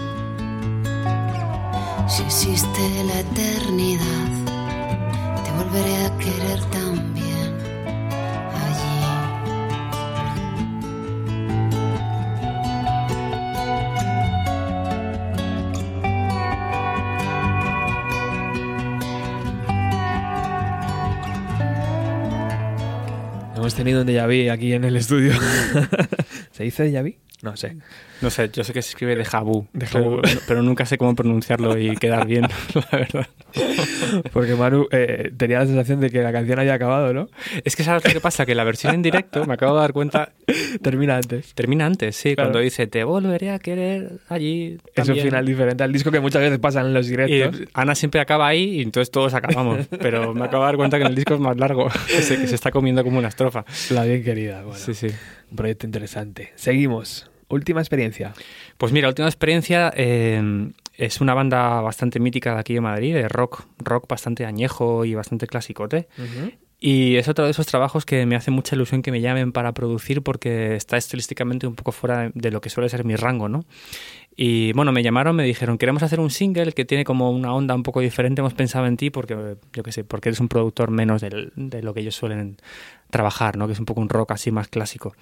[2.08, 4.28] Si existe la eternidad,
[5.44, 7.05] te volveré a querer también
[23.86, 25.32] tenido un déjà vu aquí en el estudio.
[26.50, 27.14] ¿Se dice déjà vu?
[27.46, 27.76] No sé.
[28.22, 31.94] No sé, yo sé que se escribe de Déjà pero, nunca sé cómo pronunciarlo y
[31.96, 32.42] quedar bien,
[32.74, 33.26] la verdad.
[34.32, 37.28] Porque Manu eh, tenía la sensación de que la canción había acabado, ¿no?
[37.64, 39.92] Es que sabes lo que pasa, que la versión en directo, me acabo de dar
[39.92, 40.32] cuenta,
[40.82, 41.54] Termina antes.
[41.54, 42.48] termina antes, sí, Claro.
[42.50, 44.78] cuando dice te volveré a querer allí.
[44.94, 45.26] Es un también".
[45.26, 47.60] final diferente al disco que muchas veces pasan en los Y directos.
[47.74, 49.86] Ana siempre acaba ahí y entonces todos acabamos.
[50.00, 52.40] Pero me acabo de dar cuenta que en el disco es más largo, que se,
[52.40, 53.64] que se está comiendo como una estrofa.
[53.90, 54.62] La bien querida.
[54.62, 55.08] Bueno, Sí, sí.
[55.50, 56.52] un proyecto interesante.
[56.56, 57.30] Seguimos.
[57.48, 58.34] Última experiencia.
[58.78, 63.28] Pues mira, última experiencia eh, es una banda bastante mítica de aquí de Madrid, de
[63.28, 66.08] rock, rock bastante añejo y bastante clasicote.
[66.78, 69.72] Y es otro de esos trabajos que me hace mucha ilusión que me llamen para
[69.72, 73.64] producir porque está estilísticamente un poco fuera de- lo que suele ser mi rango, ¿no?
[74.38, 77.74] Y bueno, me llamaron, me dijeron, queremos hacer un single que tiene como una onda
[77.74, 80.90] un poco diferente, hemos pensado en ti porque, yo qué sé, porque eres un productor
[80.90, 82.58] menos del- de lo que ellos suelen
[83.10, 83.66] trabajar, ¿no?
[83.66, 85.14] Que es un poco un rock así más clásico.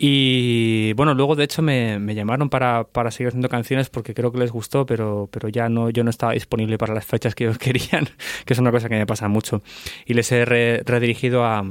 [0.00, 4.38] Y bueno, luego de hecho me, llamaron para, para seguir haciendo canciones porque creo que
[4.38, 7.58] les gustó, pero, pero ya no, yo no estaba disponible para las fechas que ellos
[7.58, 8.08] querían,
[8.44, 9.60] que es una cosa que me pasa mucho.
[10.06, 11.64] Y les he re- redirigido a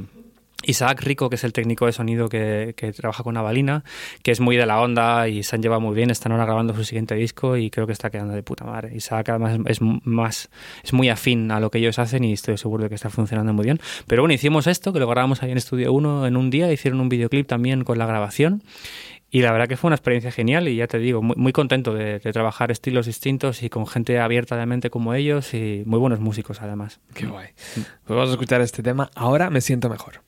[0.68, 3.84] Isaac Rico, que es el técnico de sonido que, trabaja con Avalina,
[4.22, 6.74] que es muy de la onda y se han llevado muy bien, están ahora grabando
[6.74, 8.94] su siguiente disco y creo que está quedando de puta madre.
[8.94, 10.50] Isaac además es más
[10.84, 13.54] es muy afín a lo que ellos hacen y estoy seguro de que está funcionando
[13.54, 13.80] muy bien.
[14.06, 17.00] Pero bueno, hicimos esto, que lo grabamos ahí en Estudio 1 en un día, hicieron
[17.00, 18.62] un videoclip también con la grabación.
[19.30, 21.94] Y la verdad que fue una experiencia genial y ya te digo, muy, muy contento
[21.94, 25.98] de, de trabajar estilos distintos y con gente abierta de mente como ellos y muy
[25.98, 27.00] buenos músicos además.
[27.14, 27.48] Qué guay.
[27.74, 29.10] Pues vamos a escuchar este tema.
[29.14, 30.27] Ahora me siento mejor.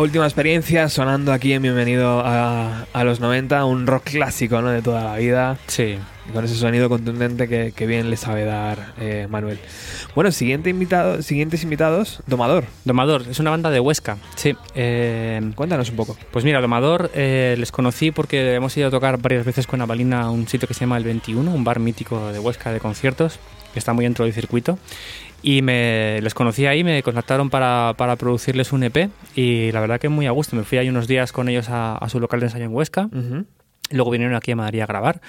[0.00, 4.70] última experiencia sonando aquí en Bienvenido a, a los 90, un rock clásico ¿no?
[4.70, 5.98] de toda la vida, Sí.
[6.32, 9.58] con ese sonido contundente que, que bien le sabe dar eh, Manuel.
[10.14, 12.64] Bueno, siguiente invitado, siguientes invitados, Domador.
[12.84, 14.16] Domador, es una banda de Huesca.
[14.36, 14.56] Sí.
[14.74, 16.16] eh, Cuéntanos un poco.
[16.30, 20.22] Pues mira, Domador eh, les conocí porque hemos ido a tocar varias veces con Avalina
[20.22, 23.38] a un sitio que se llama El 21, un bar mítico de Huesca de conciertos,
[23.72, 24.78] que está muy dentro del circuito.
[25.42, 29.98] Y me, les conocí ahí, me contactaron para, para producirles un EP y la verdad
[29.98, 30.56] que muy a gusto.
[30.56, 33.08] Me fui ahí unos días con ellos a, su local de ensayo en Huesca.
[33.90, 35.20] Luego vinieron aquí a Madrid a grabar.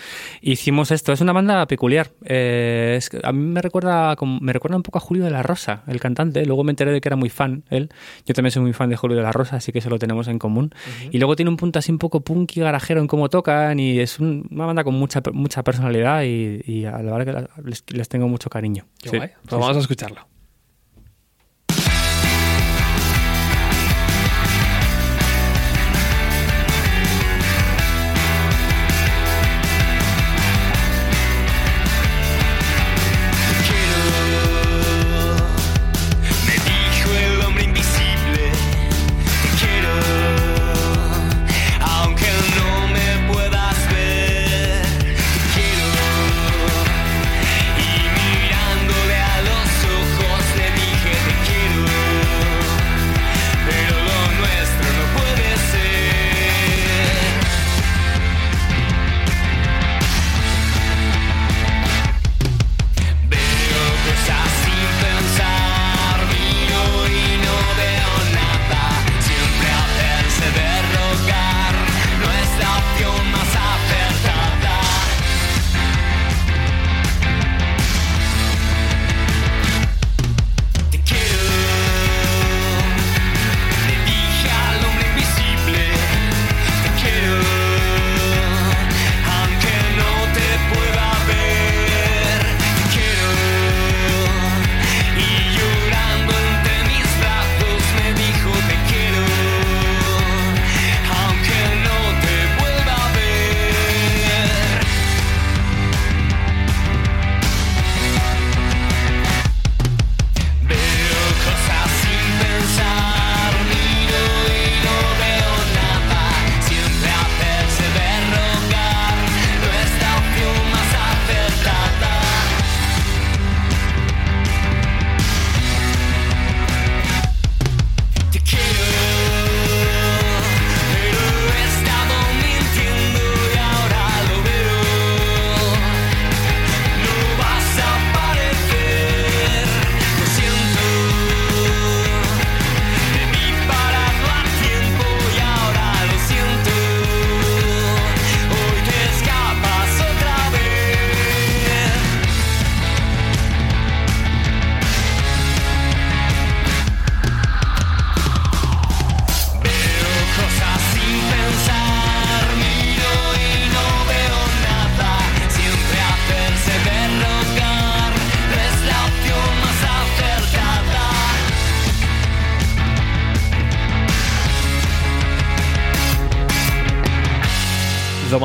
[0.42, 1.12] Hicimos esto.
[1.14, 2.12] Es una banda peculiar.
[2.24, 5.84] Eh, es a mí me recuerda, me recuerda un poco a Julio de la Rosa,
[5.88, 6.46] el cantante.
[6.46, 7.90] Luego me enteré de que era muy fan él.
[8.26, 10.28] Yo también soy muy fan de Julio de la Rosa, así que eso lo tenemos
[10.28, 10.74] en común.
[11.12, 14.20] Y luego tiene un punto así un poco punky, garajero en cómo tocan y es
[14.20, 17.84] un- una banda con mucha, mucha personalidad y, y a la verdad que la- les,
[17.92, 18.86] les tengo mucho cariño.
[19.02, 19.30] Qué Sí, guay.
[19.30, 19.78] Pues sí, vamos sí.
[19.78, 20.28] a escucharlo.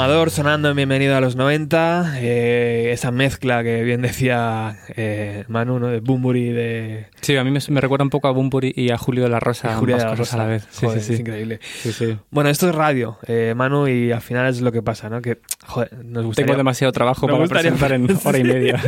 [0.06, 5.80] Domador sonando en Bienvenido a los 90, eh, esa mezcla que bien decía eh, Manu,
[5.80, 5.88] ¿no?
[5.88, 8.98] de Bumburi de Sí, a mí me, me recuerda un poco a Bumburi y a
[8.98, 10.34] Julio de la Rosa, ambas de la cosas Rosa.
[10.36, 10.68] a la vez.
[10.80, 11.14] Joder, sí, sí.
[11.14, 11.58] Es increíble.
[11.60, 12.16] Sí.
[12.30, 15.20] Bueno, esto es radio, eh, Manu, y al final es lo que pasa, ¿no?
[15.20, 16.46] Que, joder, nos gustaría...
[16.46, 18.80] Tengo demasiado trabajo para presentar en hora y media.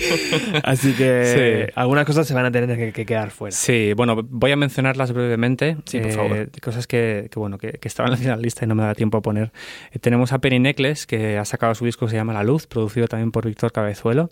[0.64, 3.54] Así que algunas cosas se van a tener que, que quedar fuera.
[3.54, 5.68] Sí, bueno, voy a mencionarlas brevemente.
[5.68, 6.48] Eh, Sí, por favor.
[6.60, 9.18] Cosas que, que, bueno, que, que estaban en la lista y no me da tiempo
[9.18, 9.52] a poner.
[9.92, 13.08] Eh, tenemos a Penny Necklace, que ha sacado su disco se llama La Luz, producido
[13.08, 14.30] también por Víctor Cabezuelo,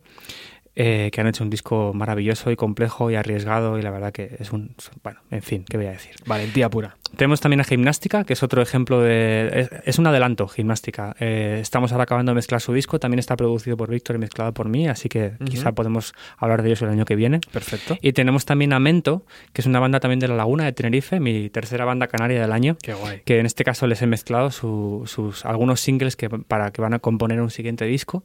[0.76, 4.36] eh, que han hecho un disco maravilloso y complejo y arriesgado y la verdad que
[4.38, 4.74] es un...
[5.02, 6.12] Bueno, en fin, ¿qué voy a decir?
[6.26, 6.96] Valentía pura.
[7.16, 9.50] Tenemos también a Gimnástica, que es otro ejemplo de...
[9.54, 11.14] Es, es un adelanto, Gimnástica.
[11.20, 14.52] Eh, estamos ahora acabando de mezclar su disco, también está producido por Víctor y mezclado
[14.52, 15.44] por mí, así que Ujú.
[15.44, 17.38] quizá podemos hablar de ellos el año que viene.
[17.52, 17.96] Perfecto.
[18.02, 21.20] Y tenemos también a Mento, que es una banda también de La Laguna de Tenerife,
[21.20, 23.22] mi tercera banda canaria del año, Qué guay.
[23.24, 26.94] que en este caso les he mezclado su- sus algunos singles que, para que van
[26.94, 28.24] a componer un siguiente disco.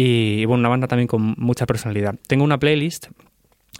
[0.00, 2.14] Y, bueno, una banda también con mucha personalidad.
[2.28, 3.08] Tengo una playlist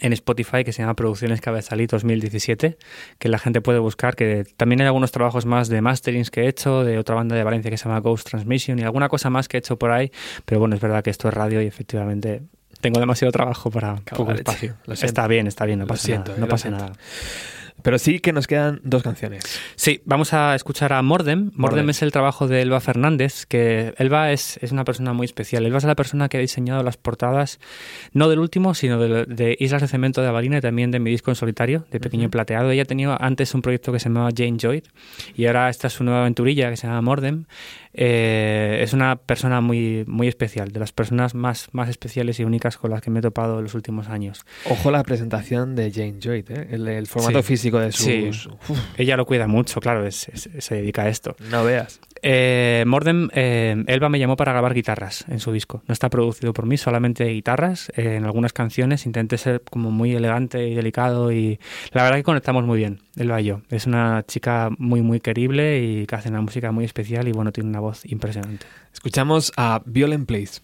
[0.01, 2.77] en Spotify que se llama Producciones Cabezalí 2017,
[3.21, 6.49] que la gente puede buscar, que también hay algunos trabajos más de masterings que he
[6.49, 9.47] hecho, de otra banda de Valencia que se llama Ghost Transmission y alguna cosa más
[9.47, 10.11] que he hecho por ahí,
[10.45, 12.43] pero bueno, es verdad que esto es radio y efectivamente
[12.81, 14.75] tengo demasiado trabajo para poco espacio.
[14.89, 16.37] Está bien, está bien, no pasa siento, nada.
[16.37, 16.85] eh, No lo pasa siento.
[16.85, 16.97] nada.
[17.83, 19.45] Pero sí que nos quedan dos canciones.
[19.77, 21.51] Sí, vamos a escuchar a Mordem.
[21.55, 21.91] Mordem, Mordem.
[21.91, 25.65] es el trabajo de Elba Fernández, que Elba es, es una persona muy especial.
[25.65, 27.61] Elba es la persona que ha diseñado las portadas,
[28.13, 31.11] no del último, sino de, de Islas de Cemento de Avalina y también de mi
[31.11, 32.71] disco en solitario, de Pequeño Plateado.
[32.71, 34.83] Ella tenía antes un proyecto que se llamaba Jane Joy
[35.37, 37.45] y ahora esta es su nueva aventurilla que se llama Mordem.
[37.95, 42.77] Eh, es una persona muy, muy especial, de las personas más, más especiales y únicas
[42.79, 44.45] con las que me he topado en los últimos años.
[44.71, 46.69] Ojo la presentación de Jane Joy, ¿eh?
[46.71, 47.49] el, el formato Sí.
[47.49, 48.05] físico de sus...
[48.05, 48.31] Sí.
[48.97, 51.35] Ella lo cuida mucho, claro, es- es- se dedica a esto.
[51.51, 52.01] no veas.
[52.23, 55.83] Eh, Mordem, eh, Elba me llamó para grabar guitarras en su disco.
[55.87, 57.93] No está producido por mí, solamente guitarras.
[57.97, 61.61] Eh, en algunas canciones intenté ser como muy elegante y delicado y
[61.93, 63.61] la verdad que conectamos muy bien, Elba y yo.
[63.71, 67.53] Es una chica muy, muy querible y que hace una música muy especial y bueno,
[67.53, 68.67] tiene una voz impresionante.
[68.93, 70.61] Escuchamos a Violent Place.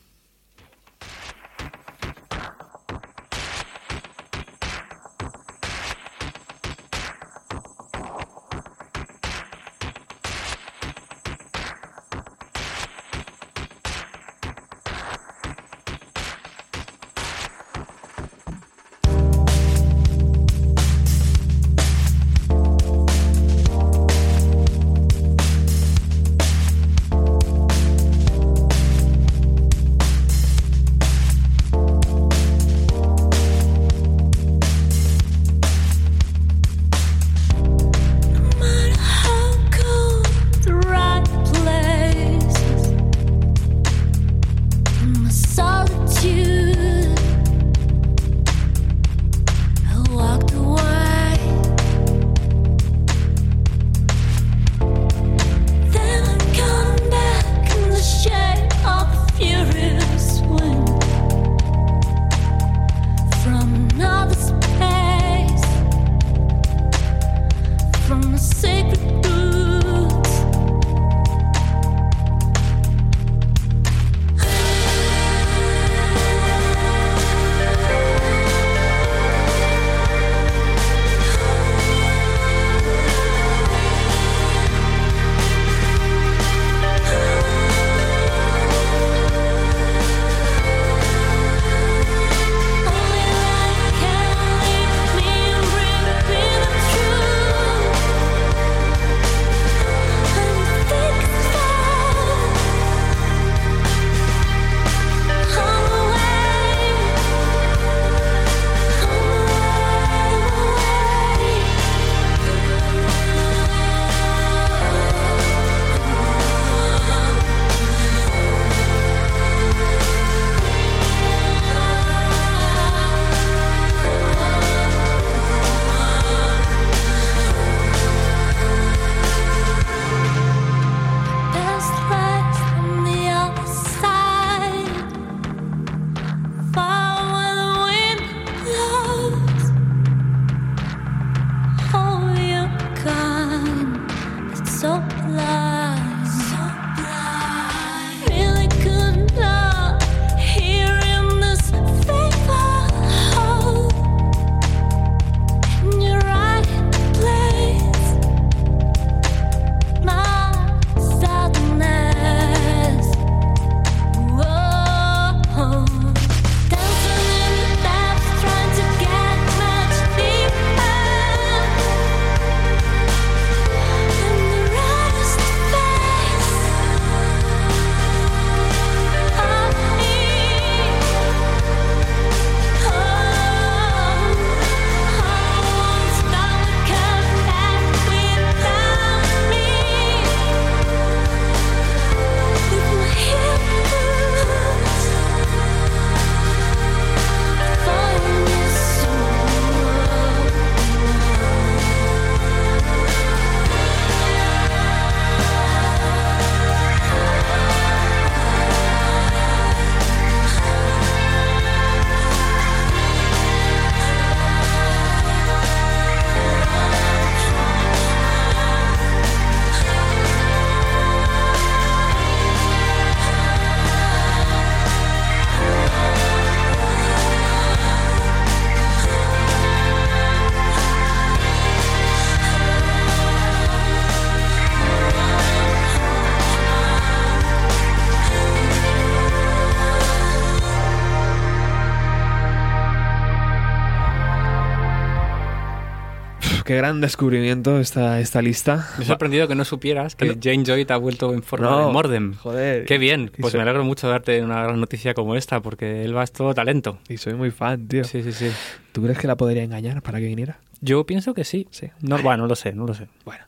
[246.75, 248.89] Qué gran descubrimiento esta, esta lista.
[248.99, 250.37] Me he sorprendido que no supieras que.
[250.43, 252.35] Jane Joy te ha vuelto en forma No, de Mordem.
[252.35, 252.85] joder.
[252.85, 253.31] Qué bien.
[253.39, 256.33] Pues soy- me alegro mucho de darte una gran noticia como esta, porque Elba es
[256.33, 256.99] todo talento.
[257.09, 258.05] Y soy muy fan, tío.
[258.05, 258.51] Sí, sí, sí.
[258.93, 260.59] ¿Tú crees que la podría engañar para que viniera?
[260.81, 261.67] Yo pienso que sí.
[261.71, 261.91] Sí.
[262.01, 263.07] No, bueno, no lo sé, no lo sé.
[263.25, 263.45] Bueno,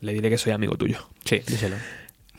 [0.00, 0.98] le diré que soy amigo tuyo.
[1.24, 1.76] Sí, díselo.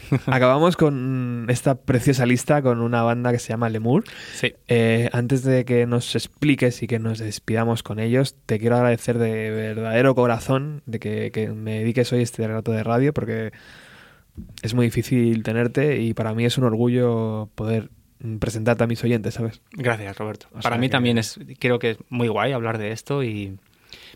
[0.27, 4.03] Acabamos con esta preciosa lista con una banda que se llama Lemur.
[4.33, 4.53] Sí.
[4.67, 9.17] Eh, antes de que nos expliques y que nos despidamos con ellos, te quiero agradecer
[9.17, 13.51] de verdadero corazón de que, que me dediques hoy este rato de radio porque
[14.63, 17.89] es muy difícil tenerte y para mí es un orgullo poder
[18.39, 19.61] presentarte a mis oyentes, ¿sabes?
[19.71, 20.47] Gracias, Roberto.
[20.51, 23.23] O sea Para mí que- también es, creo que es muy guay hablar de esto
[23.23, 23.57] y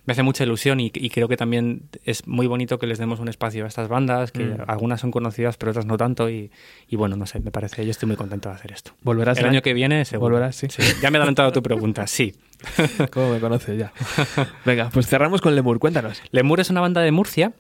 [0.05, 3.19] me hace mucha ilusión y, y creo que también es muy bonito que les demos
[3.19, 4.61] un espacio a estas bandas, que Mm.
[4.67, 6.51] algunas son conocidas pero otras no tanto y,
[6.87, 8.91] y bueno, no sé, me parece, yo estoy muy contento de hacer esto.
[9.01, 10.35] Volverás El año que viene seguro.
[10.35, 10.67] Volverás, sí.
[11.01, 12.35] Ya me he adelantado tu pregunta, sí.
[13.11, 13.91] ¿Cómo me conoces ya?
[14.65, 16.21] Venga, pues cerramos con Lemur, cuéntanos.
[16.31, 17.53] Lemur es una banda de Murcia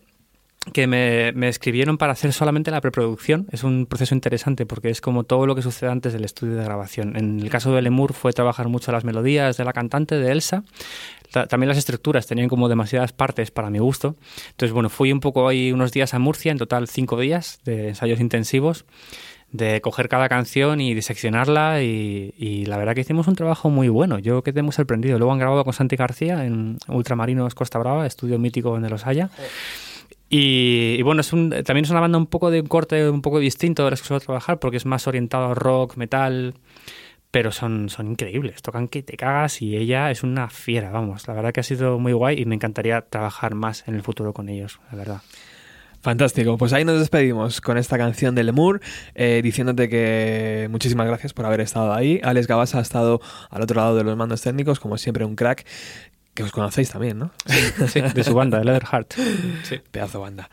[0.73, 3.45] que me, me escribieron para hacer solamente la preproducción.
[3.51, 6.63] Es un proceso interesante porque es como todo lo que sucede antes del estudio de
[6.63, 7.15] grabación.
[7.17, 10.63] En el caso de Lemur fue trabajar mucho las melodías de la cantante, de Elsa.
[11.35, 14.15] Ta- También las estructuras tenían como demasiadas partes para mi gusto.
[14.51, 17.89] Entonces, bueno, fui un poco ahí unos días a Murcia, en total cinco días de
[17.89, 18.85] ensayos intensivos
[19.51, 23.89] de coger cada canción y diseccionarla y, y la verdad que hicimos un trabajo muy
[23.89, 24.17] bueno.
[24.19, 25.17] Yo quedé muy sorprendido.
[25.19, 29.29] Luego han grabado con Santi García en Ultramarinos Costa Brava, estudio mítico donde los haya.
[30.29, 33.21] Y, y bueno, es un, también es una banda un poco de un corte un
[33.21, 36.55] poco distinto de las que suelo trabajar porque es más orientado a rock, metal,
[37.35, 41.27] pero son, son increíbles, tocan que te cagas y ella es una fiera, vamos.
[41.27, 44.31] La verdad que ha sido muy guay y me encantaría trabajar más en el futuro
[44.31, 45.21] con ellos, la verdad.
[45.99, 48.79] Fantástico, pues ahí nos despedimos con esta canción de Lemur,
[49.15, 52.21] eh, diciéndote que muchísimas gracias por haber estado ahí.
[52.23, 55.65] Alex Gabasa ha estado al otro lado de los mandos técnicos, como siempre un crack,
[56.35, 57.31] que os conocéis también, ¿no?
[57.87, 59.13] Sí, de su banda, de Leatherheart.
[59.63, 59.79] Sí.
[59.89, 60.49] Pedazo banda.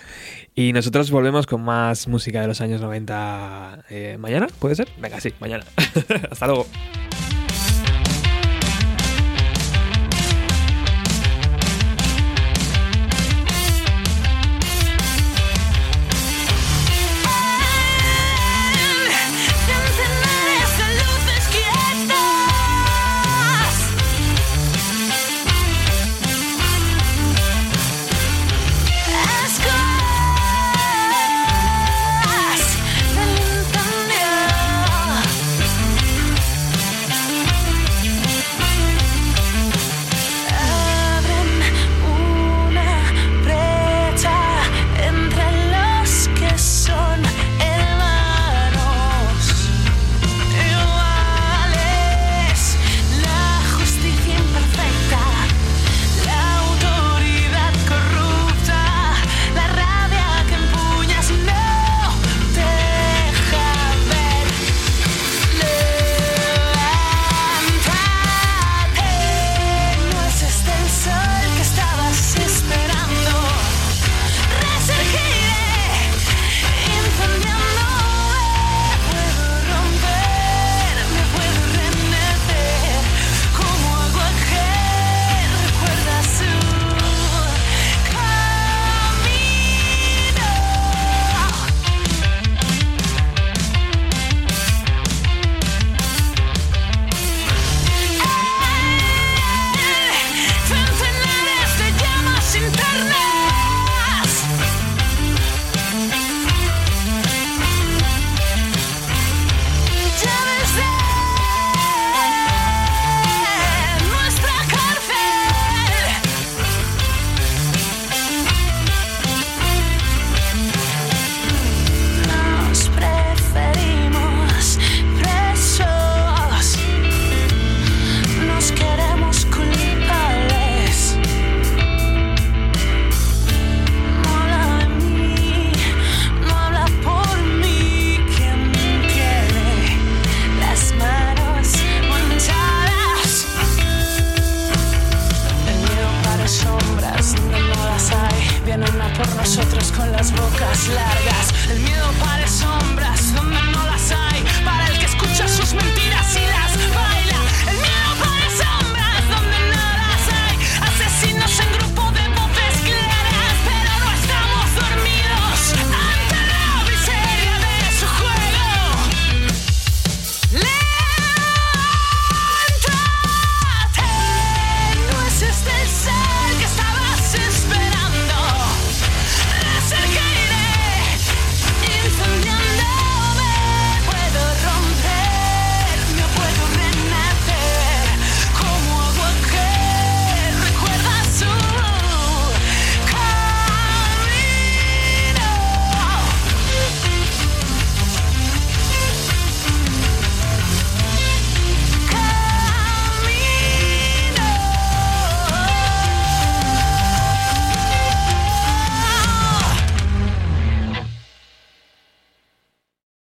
[0.54, 4.88] Y nosotros volvemos con más música de los años 90 eh, mañana, ¿puede ser?
[4.98, 5.64] Venga, sí, mañana.
[6.30, 6.66] Hasta luego.